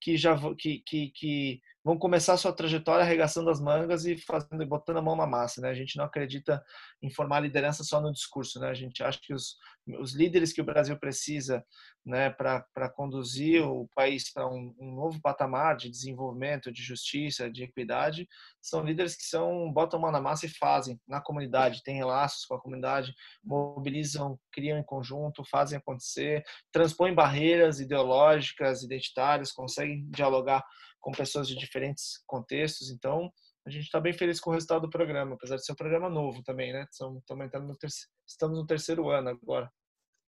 [0.00, 4.98] que já que, que, que vão começar sua trajetória arregaçando as mangas e fazendo botando
[4.98, 5.70] a mão na massa, né?
[5.70, 6.62] A gente não acredita
[7.00, 8.68] em formar liderança só no discurso, né?
[8.68, 9.56] A gente acha que os,
[9.98, 11.64] os líderes que o Brasil precisa,
[12.04, 17.64] né, para conduzir o país para um, um, novo patamar de desenvolvimento, de justiça, de
[17.64, 18.28] equidade,
[18.60, 22.44] são líderes que são botam a mão na massa e fazem na comunidade, têm laços
[22.44, 30.62] com a comunidade, mobilizam, criam em conjunto, fazem acontecer, transpõem barreiras ideológicas, identitárias, conseguem dialogar
[31.00, 32.90] com pessoas de diferentes contextos.
[32.90, 33.30] Então,
[33.66, 36.08] a gente está bem feliz com o resultado do programa, apesar de ser um programa
[36.08, 36.86] novo também, né?
[36.90, 39.70] Estamos, no terceiro, estamos no terceiro ano agora.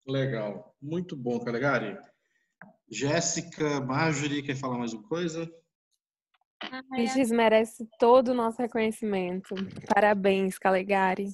[0.07, 0.75] Legal.
[0.81, 1.97] Muito bom, Calegari.
[2.91, 5.51] Jéssica, Marjorie, quer falar mais uma coisa?
[6.93, 9.55] Regis merece todo o nosso reconhecimento.
[9.93, 11.29] Parabéns, Calegari.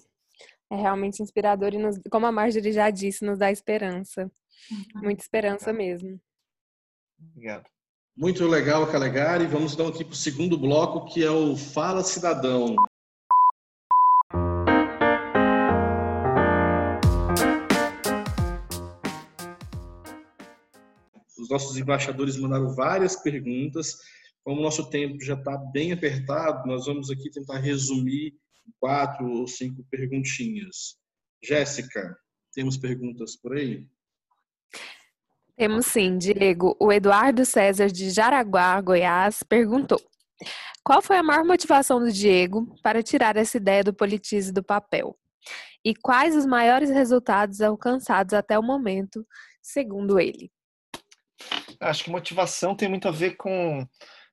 [0.70, 4.30] É realmente inspirador e, nos, como a Marjorie já disse, nos dá esperança.
[4.70, 5.02] Uhum.
[5.02, 6.20] Muita esperança mesmo.
[7.18, 7.68] Obrigado.
[8.20, 9.46] Muito legal, Calegari.
[9.46, 12.74] Vamos então aqui para o segundo bloco, que é o Fala Cidadão.
[21.38, 23.96] Os nossos embaixadores mandaram várias perguntas.
[24.42, 28.34] Como o nosso tempo já está bem apertado, nós vamos aqui tentar resumir
[28.80, 30.96] quatro ou cinco perguntinhas.
[31.40, 32.18] Jéssica,
[32.52, 33.86] temos perguntas por aí?
[35.58, 36.76] Temos sim, Diego.
[36.78, 40.00] O Eduardo César de Jaraguá, Goiás, perguntou:
[40.84, 45.18] Qual foi a maior motivação do Diego para tirar essa ideia do politize do papel?
[45.84, 49.26] E quais os maiores resultados alcançados até o momento,
[49.60, 50.48] segundo ele?
[51.80, 53.84] Acho que motivação tem muito a ver com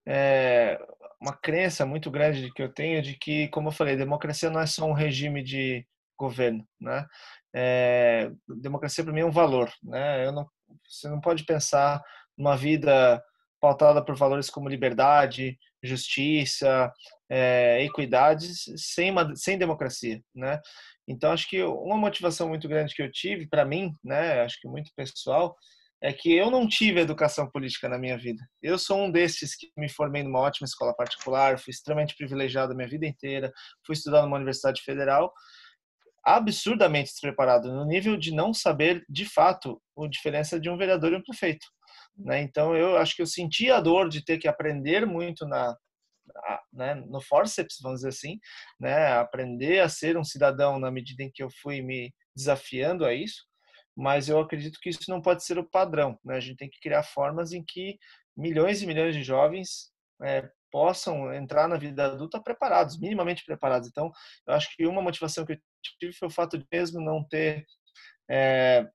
[0.08, 0.80] é,
[1.20, 4.68] uma crença muito grande que eu tenho de que, como eu falei, democracia não é
[4.68, 5.84] só um regime de
[6.16, 7.04] governo, né?
[7.52, 10.28] É, democracia para mim é um valor, né?
[10.28, 10.48] Eu não
[10.88, 12.02] você não pode pensar
[12.38, 13.22] numa vida
[13.60, 16.92] pautada por valores como liberdade, justiça,
[17.30, 20.60] é, equidade, sem, uma, sem democracia, né?
[21.08, 24.68] Então, acho que uma motivação muito grande que eu tive, para mim, né, acho que
[24.68, 25.56] muito pessoal,
[26.02, 28.44] é que eu não tive educação política na minha vida.
[28.62, 32.76] Eu sou um desses que me formei numa ótima escola particular, fui extremamente privilegiado a
[32.76, 33.52] minha vida inteira,
[33.86, 35.32] fui estudar numa universidade federal,
[36.26, 41.18] absurdamente despreparado, no nível de não saber, de fato, a diferença de um vereador e
[41.18, 41.68] um prefeito.
[42.18, 42.42] Né?
[42.42, 45.78] Então, eu acho que eu senti a dor de ter que aprender muito na,
[46.74, 48.40] né, no forceps, vamos dizer assim,
[48.80, 53.14] né, aprender a ser um cidadão na medida em que eu fui me desafiando a
[53.14, 53.46] isso,
[53.96, 56.18] mas eu acredito que isso não pode ser o padrão.
[56.24, 56.36] Né?
[56.36, 57.98] A gente tem que criar formas em que
[58.36, 59.92] milhões e milhões de jovens
[60.24, 63.88] é, possam entrar na vida adulta preparados, minimamente preparados.
[63.88, 64.12] Então,
[64.46, 65.58] eu acho que uma motivação que eu
[66.00, 67.66] tive foi o fato de mesmo não ter
[68.30, 68.88] é,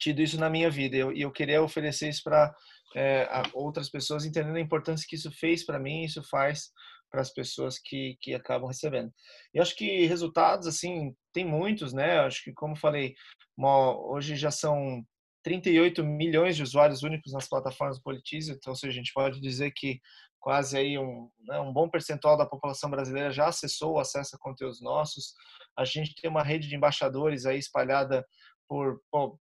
[0.00, 0.96] tido isso na minha vida.
[0.96, 2.54] E eu, eu queria oferecer isso para
[2.96, 6.70] é, outras pessoas, entendendo a importância que isso fez para mim, isso faz
[7.10, 9.12] para as pessoas que, que acabam recebendo.
[9.54, 12.20] E acho que resultados, assim, tem muitos, né?
[12.20, 13.14] Acho que, como falei,
[13.58, 15.04] hoje já são
[15.44, 19.72] 38 milhões de usuários únicos nas plataformas do Politize, então, se a gente pode dizer
[19.76, 20.00] que
[20.42, 25.34] quase aí um, né, um bom percentual da população brasileira já acessou, acessa conteúdos nossos.
[25.78, 28.26] A gente tem uma rede de embaixadores aí espalhada
[28.68, 29.38] por pô,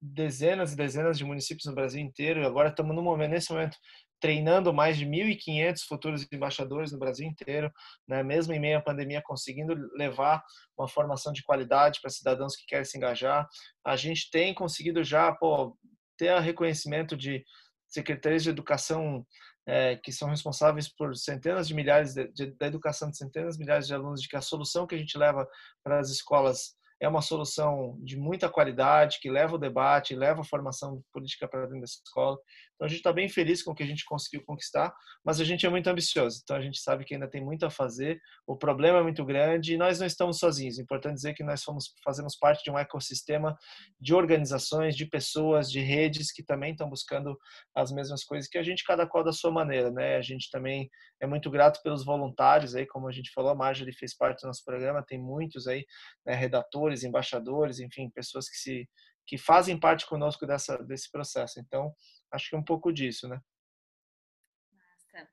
[0.00, 2.40] dezenas e dezenas de municípios no Brasil inteiro.
[2.40, 3.76] E agora estamos no momento, nesse momento
[4.20, 7.70] treinando mais de 1.500 futuros embaixadores no Brasil inteiro,
[8.08, 8.22] né?
[8.22, 10.42] mesmo em meio à pandemia, conseguindo levar
[10.78, 13.46] uma formação de qualidade para cidadãos que querem se engajar.
[13.84, 15.76] A gente tem conseguido já pô,
[16.16, 17.44] ter reconhecimento de
[17.88, 19.24] secretarias de educação
[19.66, 23.60] é, que são responsáveis por centenas de milhares de, de, da educação de centenas de
[23.60, 25.46] milhares de alunos, de que a solução que a gente leva
[25.82, 30.44] para as escolas é uma solução de muita qualidade, que leva o debate, leva a
[30.44, 32.38] formação política para dentro da escola.
[32.74, 34.94] Então a gente está bem feliz com o que a gente conseguiu conquistar,
[35.24, 36.40] mas a gente é muito ambicioso.
[36.42, 38.20] Então a gente sabe que ainda tem muito a fazer.
[38.46, 40.78] O problema é muito grande e nós não estamos sozinhos.
[40.78, 41.62] É importante dizer que nós
[42.04, 43.56] fazemos parte de um ecossistema
[44.00, 47.36] de organizações, de pessoas, de redes que também estão buscando
[47.74, 50.16] as mesmas coisas que a gente, cada qual da sua maneira, né?
[50.16, 50.90] A gente também
[51.20, 54.48] é muito grato pelos voluntários aí, como a gente falou, a Marjorie fez parte do
[54.48, 55.84] nosso programa, tem muitos aí,
[56.26, 58.88] né, redatores, embaixadores, enfim, pessoas que se
[59.26, 61.58] que fazem parte conosco dessa desse processo.
[61.58, 61.92] Então,
[62.30, 63.40] acho que é um pouco disso, né?
[64.72, 65.28] Massa.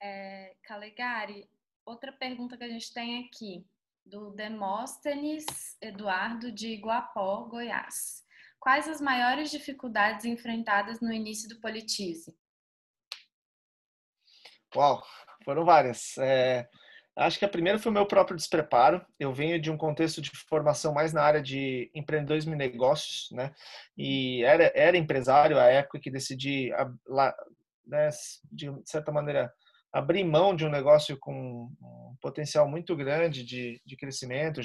[0.00, 1.48] É, Calegari,
[1.84, 3.66] outra pergunta que a gente tem aqui,
[4.08, 5.44] do Demóstenes
[5.82, 8.24] Eduardo de Iguapó, Goiás.
[8.58, 12.36] Quais as maiores dificuldades enfrentadas no início do Politize?
[14.74, 15.02] Uau,
[15.44, 16.16] foram várias.
[16.18, 16.68] É,
[17.18, 19.04] acho que a primeira foi o meu próprio despreparo.
[19.18, 23.52] Eu venho de um contexto de formação mais na área de empreendedorismo e negócios, né?
[23.96, 26.70] E era, era empresário à época que decidi,
[27.86, 28.10] né,
[28.52, 29.52] de certa maneira,
[29.92, 34.60] abrir mão de um negócio com um potencial muito grande de, de crescimento,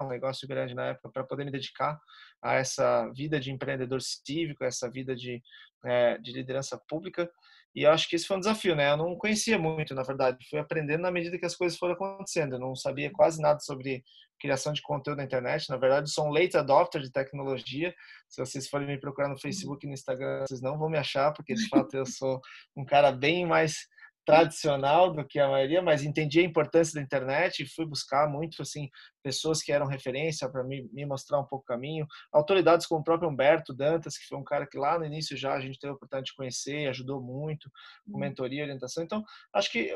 [0.00, 1.98] um negócio grande na época para poder me dedicar
[2.42, 5.42] a essa vida de empreendedor cívico, essa vida de,
[5.84, 7.30] é, de liderança pública.
[7.74, 8.90] E eu acho que esse foi um desafio, né?
[8.90, 10.38] Eu não conhecia muito, na verdade.
[10.48, 12.54] Fui aprendendo na medida que as coisas foram acontecendo.
[12.54, 14.02] Eu não sabia quase nada sobre
[14.40, 15.68] criação de conteúdo na internet.
[15.68, 17.94] Na verdade, sou um late adopter de tecnologia.
[18.28, 21.32] Se vocês forem me procurar no Facebook e no Instagram, vocês não vão me achar,
[21.32, 22.40] porque de fato eu sou
[22.76, 23.86] um cara bem mais
[24.26, 28.60] tradicional do que a maioria, mas entendi a importância da internet e fui buscar muito
[28.60, 28.90] assim
[29.22, 33.04] pessoas que eram referência para me, me mostrar um pouco o caminho, autoridades como o
[33.04, 35.92] próprio Humberto Dantas, que foi um cara que lá no início já a gente teve
[35.92, 37.70] a oportunidade de conhecer, ajudou muito
[38.10, 38.20] com hum.
[38.20, 39.04] mentoria, orientação.
[39.04, 39.24] Então,
[39.54, 39.94] acho que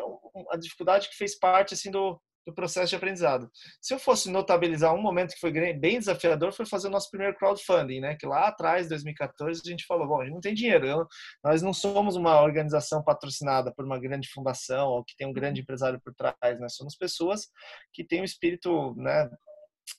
[0.51, 3.51] a dificuldade que fez parte assim do do processo de aprendizado.
[3.81, 7.37] Se eu fosse notabilizar um momento que foi bem desafiador, foi fazer o nosso primeiro
[7.37, 8.17] crowdfunding, né?
[8.17, 11.07] Que lá atrás, 2014, a gente falou, bom, a gente não tem dinheiro,
[11.45, 15.61] nós não somos uma organização patrocinada por uma grande fundação ou que tem um grande
[15.61, 17.49] empresário por trás, nós somos pessoas
[17.93, 19.29] que têm um espírito, né,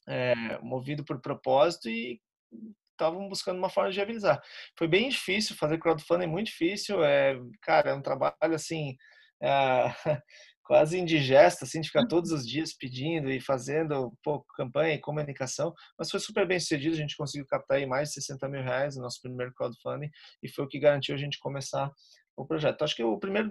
[0.07, 2.19] é, movido por propósito e
[2.91, 4.41] estavam buscando uma forma de viabilizar.
[4.77, 8.95] Foi bem difícil fazer crowdfunding, muito difícil, é, cara, é um trabalho assim,
[9.41, 9.85] é,
[10.72, 15.74] quase indigesta, assim, de ficar todos os dias pedindo e fazendo pô, campanha e comunicação,
[15.99, 18.95] mas foi super bem sucedido, a gente conseguiu captar aí mais de 60 mil reais
[18.95, 20.09] no nosso primeiro crowdfunding
[20.41, 21.91] e foi o que garantiu a gente começar
[22.36, 22.75] o projeto.
[22.75, 23.49] Então, acho que o primeiro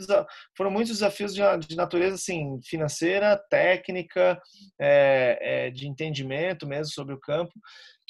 [0.56, 4.40] foram muitos desafios de, de natureza assim financeira, técnica,
[4.80, 7.52] é, é, de entendimento mesmo sobre o campo,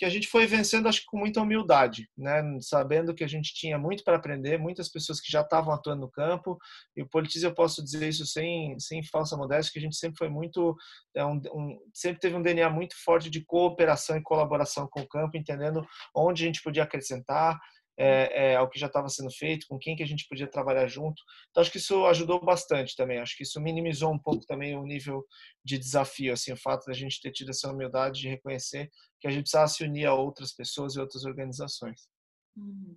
[0.00, 2.42] que a gente foi vencendo, acho que com muita humildade, né?
[2.62, 6.10] Sabendo que a gente tinha muito para aprender, muitas pessoas que já estavam atuando no
[6.10, 6.56] campo.
[6.96, 10.16] E o Politize, eu posso dizer isso sem, sem falsa modéstia, que a gente sempre
[10.16, 10.74] foi muito,
[11.14, 15.06] é um, um, sempre teve um DNA muito forte de cooperação e colaboração com o
[15.08, 17.60] campo, entendendo onde a gente podia acrescentar,
[18.02, 20.86] é, é, ao que já estava sendo feito, com quem que a gente podia trabalhar
[20.86, 21.22] junto.
[21.50, 23.18] Então acho que isso ajudou bastante também.
[23.18, 25.22] Acho que isso minimizou um pouco também o nível
[25.62, 28.90] de desafio, assim, o fato da gente ter tido essa humildade de reconhecer
[29.20, 32.08] que a gente precisava se unir a outras pessoas e outras organizações.
[32.56, 32.96] Uhum.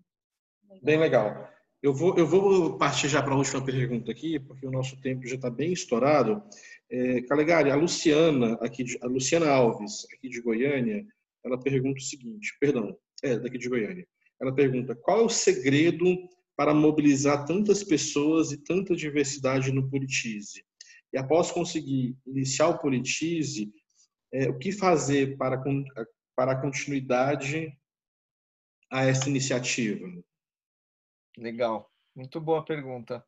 [0.82, 1.50] Bem legal.
[1.82, 5.28] Eu vou, eu vou partir já para a última pergunta aqui, porque o nosso tempo
[5.28, 6.42] já está bem estourado.
[6.90, 11.06] É, Calegari, a Luciana, aqui de, a Luciana Alves, aqui de Goiânia,
[11.44, 14.08] ela pergunta o seguinte, perdão, é daqui de Goiânia.
[14.44, 16.06] Ela pergunta: qual é o segredo
[16.58, 20.66] para mobilizar tantas pessoas e tanta diversidade no Politize?
[21.14, 23.72] E após conseguir iniciar o Politize,
[24.34, 25.64] é, o que fazer para,
[26.36, 27.72] para a continuidade
[28.92, 30.06] a essa iniciativa?
[31.38, 33.26] Legal, muito boa pergunta.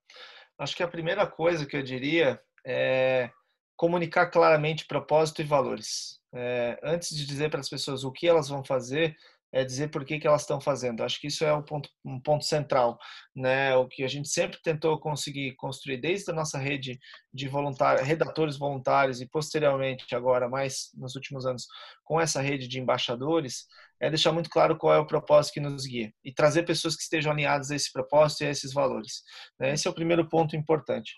[0.58, 3.32] Acho que a primeira coisa que eu diria é
[3.78, 6.20] comunicar claramente propósito e valores.
[6.34, 9.16] É, antes de dizer para as pessoas o que elas vão fazer,
[9.56, 11.02] é dizer por que, que elas estão fazendo.
[11.02, 13.00] Acho que isso é um ponto, um ponto central,
[13.34, 13.74] né?
[13.78, 17.00] O que a gente sempre tentou conseguir construir desde a nossa rede
[17.34, 21.68] de voluntários, redatores voluntários e posteriormente agora mais nos últimos anos
[22.04, 23.66] com essa rede de embaixadores
[24.02, 27.04] é deixar muito claro qual é o propósito que nos guia e trazer pessoas que
[27.04, 29.24] estejam alinhadas a esse propósito e a esses valores.
[29.58, 29.74] Né?
[29.74, 31.16] Esse é o primeiro ponto importante.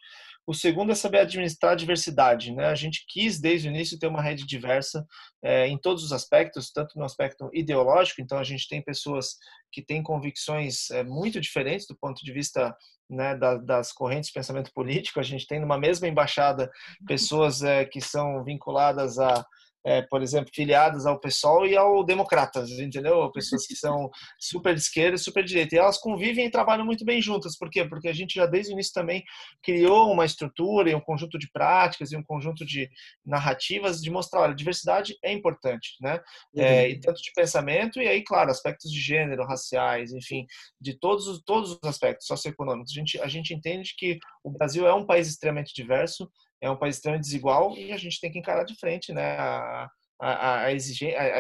[0.47, 2.53] O segundo é saber administrar a diversidade.
[2.53, 2.67] Né?
[2.67, 5.05] A gente quis, desde o início, ter uma rede diversa
[5.43, 9.35] é, em todos os aspectos, tanto no aspecto ideológico, então a gente tem pessoas
[9.73, 12.73] que têm convicções é, muito diferentes do ponto de vista
[13.09, 15.19] né, da, das correntes de pensamento político.
[15.19, 16.71] A gente tem numa mesma embaixada
[17.05, 19.45] pessoas é, que são vinculadas a
[19.88, 23.31] é, por exemplo, filiadas ao PSOL e ao Democratas, entendeu?
[23.31, 25.75] Pessoas que são super de esquerda e super de direita.
[25.75, 27.57] E elas convivem e trabalham muito bem juntas.
[27.57, 27.85] Por quê?
[27.85, 29.23] Porque a gente já desde o início também
[29.63, 32.89] criou uma estrutura e um conjunto de práticas e um conjunto de
[33.25, 36.19] narrativas de mostrar, olha, diversidade é importante, né?
[36.53, 36.63] Uhum.
[36.63, 40.45] É, e tanto de pensamento e aí, claro, aspectos de gênero, raciais, enfim,
[40.81, 42.91] de todos os, todos os aspectos socioeconômicos.
[42.91, 46.29] A gente, a gente entende que o Brasil é um país extremamente diverso,
[46.62, 49.89] é um país extremamente desigual e a gente tem que encarar de frente né, a,
[50.20, 50.74] a, a,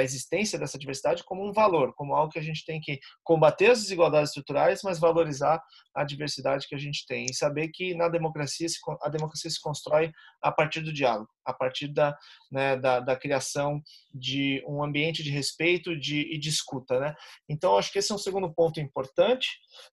[0.03, 3.81] existência dessa diversidade como um valor, como algo que a gente tem que combater as
[3.81, 5.61] desigualdades estruturais, mas valorizar
[5.95, 8.67] a diversidade que a gente tem e saber que na democracia
[9.01, 10.11] a democracia se constrói
[10.41, 12.15] a partir do diálogo, a partir da,
[12.51, 13.81] né, da, da, criação
[14.13, 16.99] de um ambiente de respeito de, e de escuta.
[16.99, 17.15] Né?
[17.49, 19.47] Então, acho que esse é um segundo ponto importante.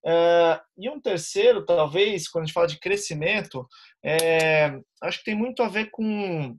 [0.05, 3.66] É, e um terceiro, talvez, quando a gente fala de crescimento,
[4.05, 6.57] é, acho que tem muito a ver com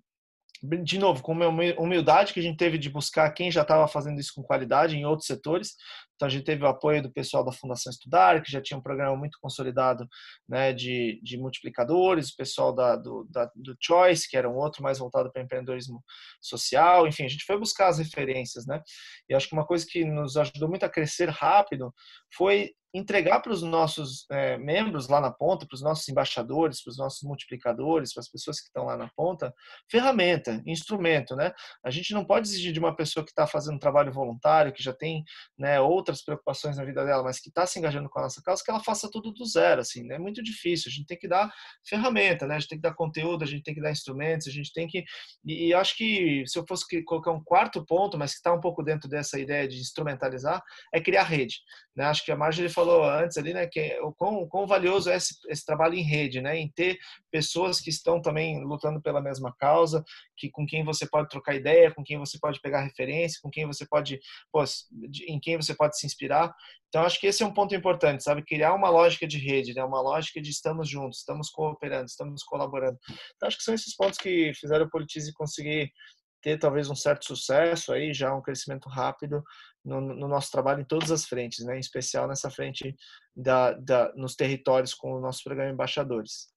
[0.83, 4.19] de novo, com uma humildade que a gente teve de buscar quem já estava fazendo
[4.19, 5.75] isso com qualidade em outros setores.
[6.15, 8.81] Então, a gente teve o apoio do pessoal da Fundação Estudar, que já tinha um
[8.81, 10.07] programa muito consolidado
[10.47, 14.81] né, de, de multiplicadores, o pessoal da, do, da, do Choice, que era um outro
[14.81, 16.03] mais voltado para empreendedorismo
[16.41, 17.07] social.
[17.07, 18.65] Enfim, a gente foi buscar as referências.
[18.65, 18.81] Né?
[19.29, 21.93] E acho que uma coisa que nos ajudou muito a crescer rápido
[22.35, 26.91] foi entregar para os nossos é, membros lá na ponta, para os nossos embaixadores, para
[26.91, 29.53] os nossos multiplicadores, para as pessoas que estão lá na ponta,
[29.91, 31.51] ferramenta, instrumento, né?
[31.83, 34.93] A gente não pode exigir de uma pessoa que está fazendo trabalho voluntário, que já
[34.93, 35.23] tem
[35.57, 38.63] né, outras preocupações na vida dela, mas que está se engajando com a nossa causa,
[38.63, 40.15] que ela faça tudo do zero, assim, né?
[40.15, 40.89] É muito difícil.
[40.89, 41.51] A gente tem que dar
[41.87, 42.55] ferramenta, né?
[42.55, 44.87] A gente tem que dar conteúdo, a gente tem que dar instrumentos, a gente tem
[44.87, 45.03] que
[45.45, 48.59] e, e acho que se eu fosse colocar um quarto ponto, mas que está um
[48.59, 50.61] pouco dentro dessa ideia de instrumentalizar,
[50.93, 51.57] é criar rede.
[51.95, 52.05] Né?
[52.05, 55.35] Acho que a Marjorie falou antes ali, né, que o quão, quão valioso é esse,
[55.47, 56.97] esse, trabalho em rede, né, em ter
[57.31, 60.03] pessoas que estão também lutando pela mesma causa,
[60.37, 63.65] que com quem você pode trocar ideia, com quem você pode pegar referência, com quem
[63.65, 64.19] você pode,
[64.51, 64.63] pô,
[65.27, 66.53] em quem você pode se inspirar.
[66.87, 69.83] Então acho que esse é um ponto importante, sabe, criar uma lógica de rede, né,
[69.83, 72.97] uma lógica de estamos juntos, estamos cooperando, estamos colaborando.
[73.35, 75.91] Então acho que são esses pontos que fizeram o Politize conseguir
[76.41, 79.43] ter talvez um certo sucesso aí, já um crescimento rápido
[79.83, 81.75] no, no, nosso trabalho em todas as frentes, né?
[81.75, 82.95] em especial nessa frente
[83.35, 86.47] da, da, nos territórios com o nosso programa Embaixadores.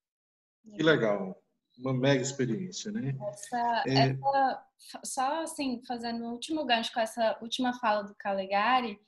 [0.77, 1.43] Que legal,
[1.79, 3.17] uma mega experiência, né?
[3.31, 3.95] Essa, é...
[4.11, 4.67] essa,
[5.05, 9.01] só assim, fazendo o último gancho com essa última fala do Calegari,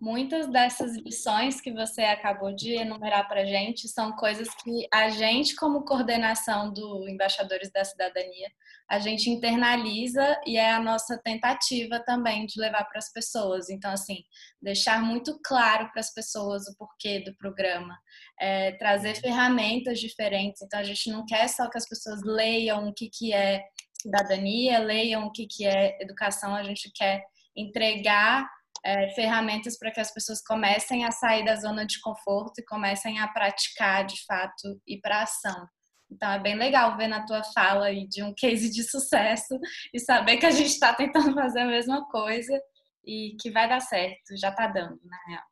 [0.00, 5.08] Muitas dessas lições que você acabou de enumerar para a gente são coisas que a
[5.08, 8.48] gente, como coordenação do Embaixadores da Cidadania,
[8.88, 13.68] a gente internaliza e é a nossa tentativa também de levar para as pessoas.
[13.68, 14.22] Então, assim,
[14.62, 17.98] deixar muito claro para as pessoas o porquê do programa,
[18.40, 20.62] é, trazer ferramentas diferentes.
[20.62, 23.64] Então, a gente não quer só que as pessoas leiam o que, que é
[24.00, 27.24] cidadania, leiam o que, que é educação, a gente quer
[27.56, 28.48] entregar
[28.84, 33.18] é, ferramentas para que as pessoas comecem a sair da zona de conforto e comecem
[33.18, 35.66] a praticar de fato e para ação.
[36.10, 39.58] Então é bem legal ver na tua fala aí de um case de sucesso
[39.92, 42.58] e saber que a gente está tentando fazer a mesma coisa
[43.04, 45.44] e que vai dar certo, já está dando, na real.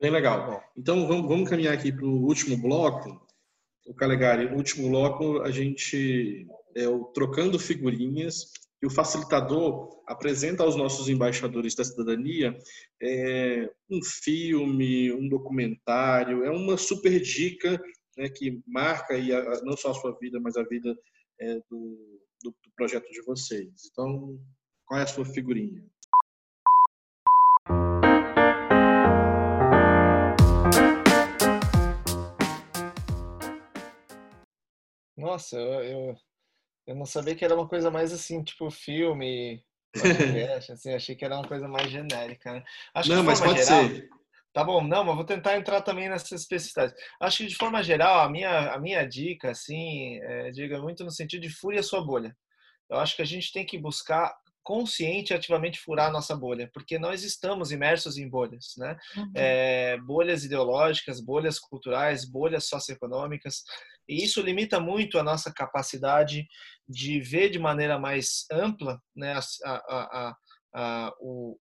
[0.00, 0.62] Bem legal.
[0.76, 3.24] Então vamos, vamos caminhar aqui para o último bloco.
[3.86, 8.50] O Calegari, no último bloco a gente é o trocando figurinhas
[8.82, 12.58] que o facilitador apresenta aos nossos embaixadores da cidadania
[13.00, 17.80] é, um filme, um documentário, é uma super dica
[18.16, 20.98] né, que marca aí a, não só a sua vida, mas a vida
[21.40, 23.70] é, do, do, do projeto de vocês.
[23.92, 24.36] Então,
[24.84, 25.86] qual é a sua figurinha?
[35.16, 36.16] Nossa, eu, eu,
[36.86, 39.62] eu não sabia que era uma coisa mais assim, tipo filme,
[39.92, 42.64] podcast, assim, achei que era uma coisa mais genérica, né?
[42.94, 44.08] Acho não, mas pode geral, ser.
[44.52, 46.94] Tá bom, não, mas vou tentar entrar também nessas especificidades.
[47.20, 51.10] Acho que de forma geral, a minha, a minha dica, assim, é, diga muito no
[51.10, 52.36] sentido de fure a sua bolha.
[52.90, 56.70] Eu acho que a gente tem que buscar consciente e ativamente furar a nossa bolha,
[56.72, 58.96] porque nós estamos imersos em bolhas, né?
[59.16, 59.32] Uhum.
[59.34, 63.64] É, bolhas ideológicas, bolhas culturais, bolhas socioeconômicas,
[64.08, 66.46] e isso limita muito a nossa capacidade
[66.92, 69.34] de ver de maneira mais ampla, né,
[69.64, 70.36] a, a,
[70.74, 71.58] a, o,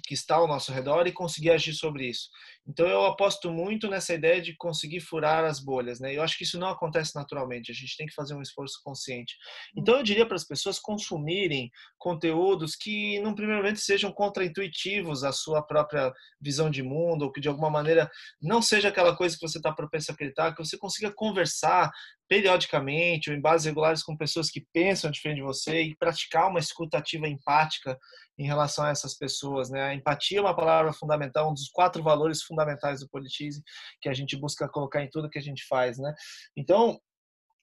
[0.00, 2.28] que está ao nosso redor e conseguir agir sobre isso.
[2.66, 6.16] Então eu aposto muito nessa ideia de conseguir furar as bolhas, né?
[6.16, 9.36] Eu acho que isso não acontece naturalmente, a gente tem que fazer um esforço consciente.
[9.76, 15.32] Então eu diria para as pessoas consumirem conteúdos que, num primeiro momento, sejam contraintuitivos à
[15.32, 19.46] sua própria visão de mundo, ou que de alguma maneira não seja aquela coisa que
[19.46, 21.90] você está propenso a acreditar, que você consiga conversar
[22.34, 26.58] periodicamente ou em bases regulares com pessoas que pensam diferente de você e praticar uma
[26.58, 27.96] escutativa empática
[28.36, 29.80] em relação a essas pessoas, né?
[29.84, 33.62] A empatia é uma palavra fundamental, um dos quatro valores fundamentais do Politize
[34.00, 36.12] que a gente busca colocar em tudo que a gente faz, né?
[36.56, 36.98] Então,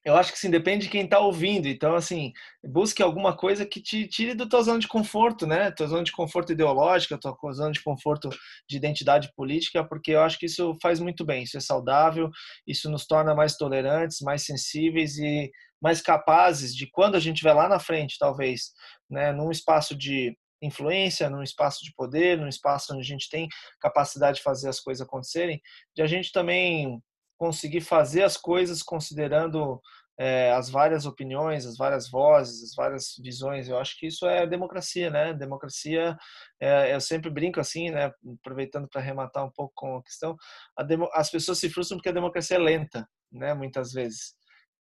[0.04, 1.68] eu acho que sim, depende de quem está ouvindo.
[1.68, 2.34] Então, assim,
[2.64, 5.70] busque alguma coisa que te tire do tua zona de conforto, né?
[5.72, 8.30] Tua zona de conforto ideológica, tua zona de conforto
[8.68, 12.30] de identidade política, porque eu acho que isso faz muito bem, isso é saudável,
[12.66, 17.54] isso nos torna mais tolerantes, mais sensíveis e mais capazes de, quando a gente estiver
[17.54, 18.72] lá na frente, talvez,
[19.10, 23.48] né, num espaço de influência, num espaço de poder, num espaço onde a gente tem
[23.80, 25.60] capacidade de fazer as coisas acontecerem,
[25.96, 27.02] de a gente também
[27.42, 29.82] conseguir fazer as coisas considerando
[30.20, 33.68] é, as várias opiniões, as várias vozes, as várias visões.
[33.68, 35.34] Eu acho que isso é democracia, né?
[35.34, 36.16] Democracia,
[36.60, 38.12] é, eu sempre brinco assim, né?
[38.40, 40.38] Aproveitando para arrematar um pouco com a questão,
[40.78, 43.56] a demo, as pessoas se frustram porque a democracia é lenta, né?
[43.56, 44.40] Muitas vezes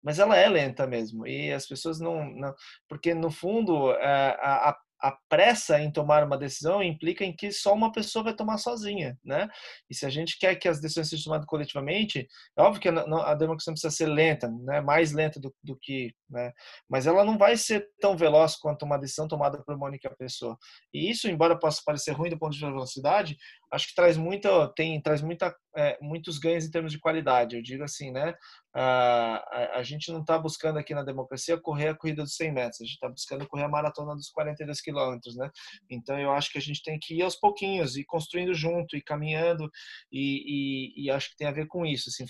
[0.02, 2.56] mas ela é lenta mesmo e as pessoas não, não
[2.88, 7.74] porque no fundo é, a, a pressa em tomar uma decisão implica em que só
[7.74, 9.48] uma pessoa vai tomar sozinha, né?
[9.90, 12.28] E se a gente quer que as decisões sejam tomadas coletivamente,
[12.58, 14.82] é óbvio que a, democracia precisa ser lenta, né?
[14.82, 16.52] Mais lenta do, do, que, né?
[16.90, 20.58] Mas ela não vai ser tão veloz quanto uma decisão tomada por uma única pessoa.
[20.94, 23.38] E isso, embora possa parecer ruim do ponto de vista velocidade,
[23.72, 27.56] acho que traz muita, tem, traz muita, é, muitos ganhos em termos de qualidade.
[27.56, 28.34] Eu digo assim, né?
[28.74, 32.82] A, a gente não está buscando aqui na democracia correr a corrida dos 100 metros,
[32.82, 35.50] a gente está buscando correr a maratona dos 42 quilômetros, né?
[35.90, 39.02] Então eu acho que a gente tem que ir aos pouquinhos, ir construindo junto, e
[39.02, 39.70] caminhando,
[40.12, 42.26] e, e, e, acho que tem a ver com isso, assim,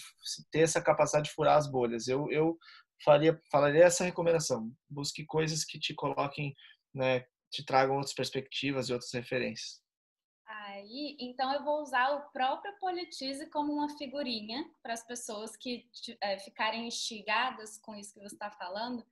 [0.51, 2.07] ter essa capacidade de furar as bolhas.
[2.07, 2.57] Eu, eu
[3.03, 6.53] faria, falaria essa recomendação: busque coisas que te coloquem,
[6.93, 9.81] né, te tragam outras perspectivas e outras referências.
[10.79, 15.89] Aí, então eu vou usar o próprio Politize como uma figurinha para as pessoas que
[16.21, 19.05] é, ficarem instigadas com isso que você está falando,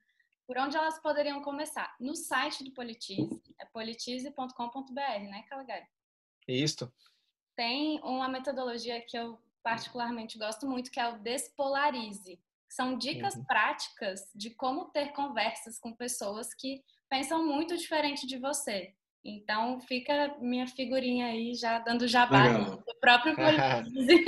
[0.45, 1.93] por onde elas poderiam começar?
[1.99, 5.85] No site do Politize, é politize.com.br, né, Calegari?
[6.47, 6.91] Isso.
[7.53, 12.39] Tem uma metodologia que eu particularmente gosto muito, que é o Despolarize.
[12.69, 13.43] São dicas uhum.
[13.43, 18.95] práticas de como ter conversas com pessoas que pensam muito diferente de você.
[19.27, 24.25] Então fica minha figurinha aí já dando jabá do próprio Politize.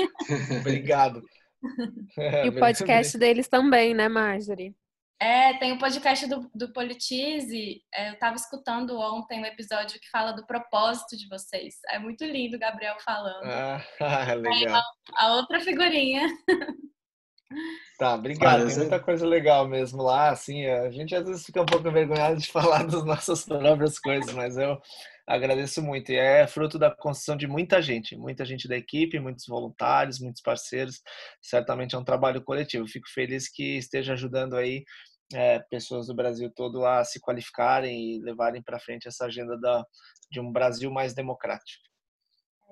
[0.59, 1.21] Obrigado.
[2.45, 4.73] E o podcast deles também, né, Marjorie?
[5.21, 7.81] É, tem o podcast do, do Politize.
[7.93, 11.75] É, eu estava escutando ontem um episódio que fala do propósito de vocês.
[11.89, 13.43] É muito lindo o Gabriel falando.
[13.43, 13.83] Ah,
[14.35, 14.81] legal.
[15.17, 16.25] A, a outra figurinha.
[17.97, 18.67] Tá, obrigado.
[18.67, 20.29] Tem muita coisa legal mesmo lá.
[20.29, 24.33] Assim, a gente às vezes fica um pouco envergonhado de falar das nossas próprias coisas,
[24.33, 24.79] mas eu
[25.27, 26.11] agradeço muito.
[26.11, 30.41] E é fruto da construção de muita gente, muita gente da equipe, muitos voluntários, muitos
[30.41, 31.01] parceiros.
[31.41, 32.87] Certamente é um trabalho coletivo.
[32.87, 34.83] Fico feliz que esteja ajudando aí
[35.33, 39.83] é, pessoas do Brasil todo a se qualificarem e levarem para frente essa agenda da,
[40.31, 41.83] de um Brasil mais democrático.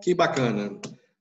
[0.02, 0.80] Que bacana.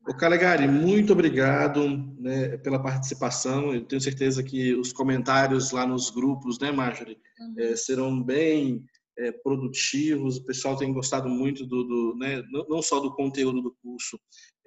[0.08, 1.88] O Calegari, muito obrigado
[2.20, 3.74] né, pela participação.
[3.74, 7.54] Eu tenho certeza que os comentários lá nos grupos, né, Marjorie, uhum.
[7.58, 8.84] é, serão bem
[9.18, 10.36] é, produtivos.
[10.36, 14.16] O pessoal tem gostado muito do, do né, não só do conteúdo do curso,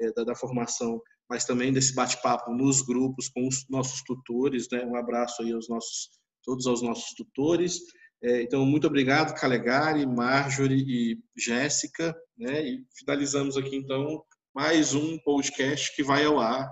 [0.01, 4.67] é, da, da, formação, mas também desse bate-papo nos grupos com os nossos tutores.
[4.69, 4.83] Né?
[4.83, 6.09] Um abraço aí aos nossos,
[6.43, 7.79] todos aos nossos tutores.
[8.21, 10.83] então, muito obrigado, Calegari, Marjorie
[11.13, 12.13] e Jéssica.
[12.37, 12.61] Né?
[12.61, 14.21] E finalizamos aqui, então,
[14.59, 16.69] mais um podcast que vai ao ar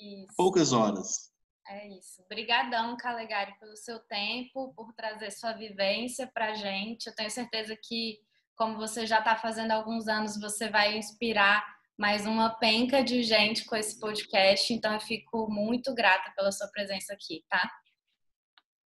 [0.00, 1.30] em poucas horas.
[1.68, 2.22] É isso.
[2.22, 7.08] Obrigadão, Calegari, pelo seu tempo, por trazer sua vivência para a gente.
[7.08, 8.20] Eu tenho certeza que,
[8.56, 11.62] como você já está fazendo há alguns anos, você vai inspirar
[11.94, 14.72] mais uma penca de gente com esse podcast.
[14.72, 17.70] Então, eu fico muito grata pela sua presença aqui, tá?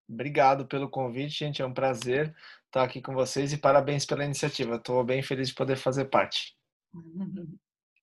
[0.08, 1.62] Obrigado pelo convite, gente.
[1.62, 2.32] É um prazer
[2.66, 4.76] estar aqui com vocês e parabéns pela iniciativa.
[4.76, 6.55] Estou bem feliz de poder fazer parte.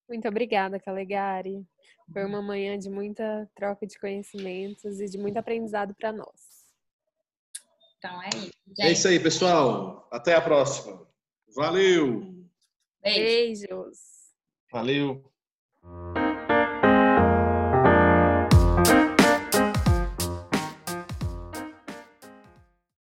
[0.07, 1.65] Muito obrigada, Calegari.
[2.11, 6.53] Foi uma manhã de muita troca de conhecimentos e de muito aprendizado para nós.
[7.97, 8.51] Então é isso.
[8.67, 8.81] Gente.
[8.81, 10.07] É isso aí, pessoal.
[10.11, 11.07] Até a próxima.
[11.55, 12.33] Valeu!
[13.01, 13.99] Beijos.
[14.71, 15.32] Valeu.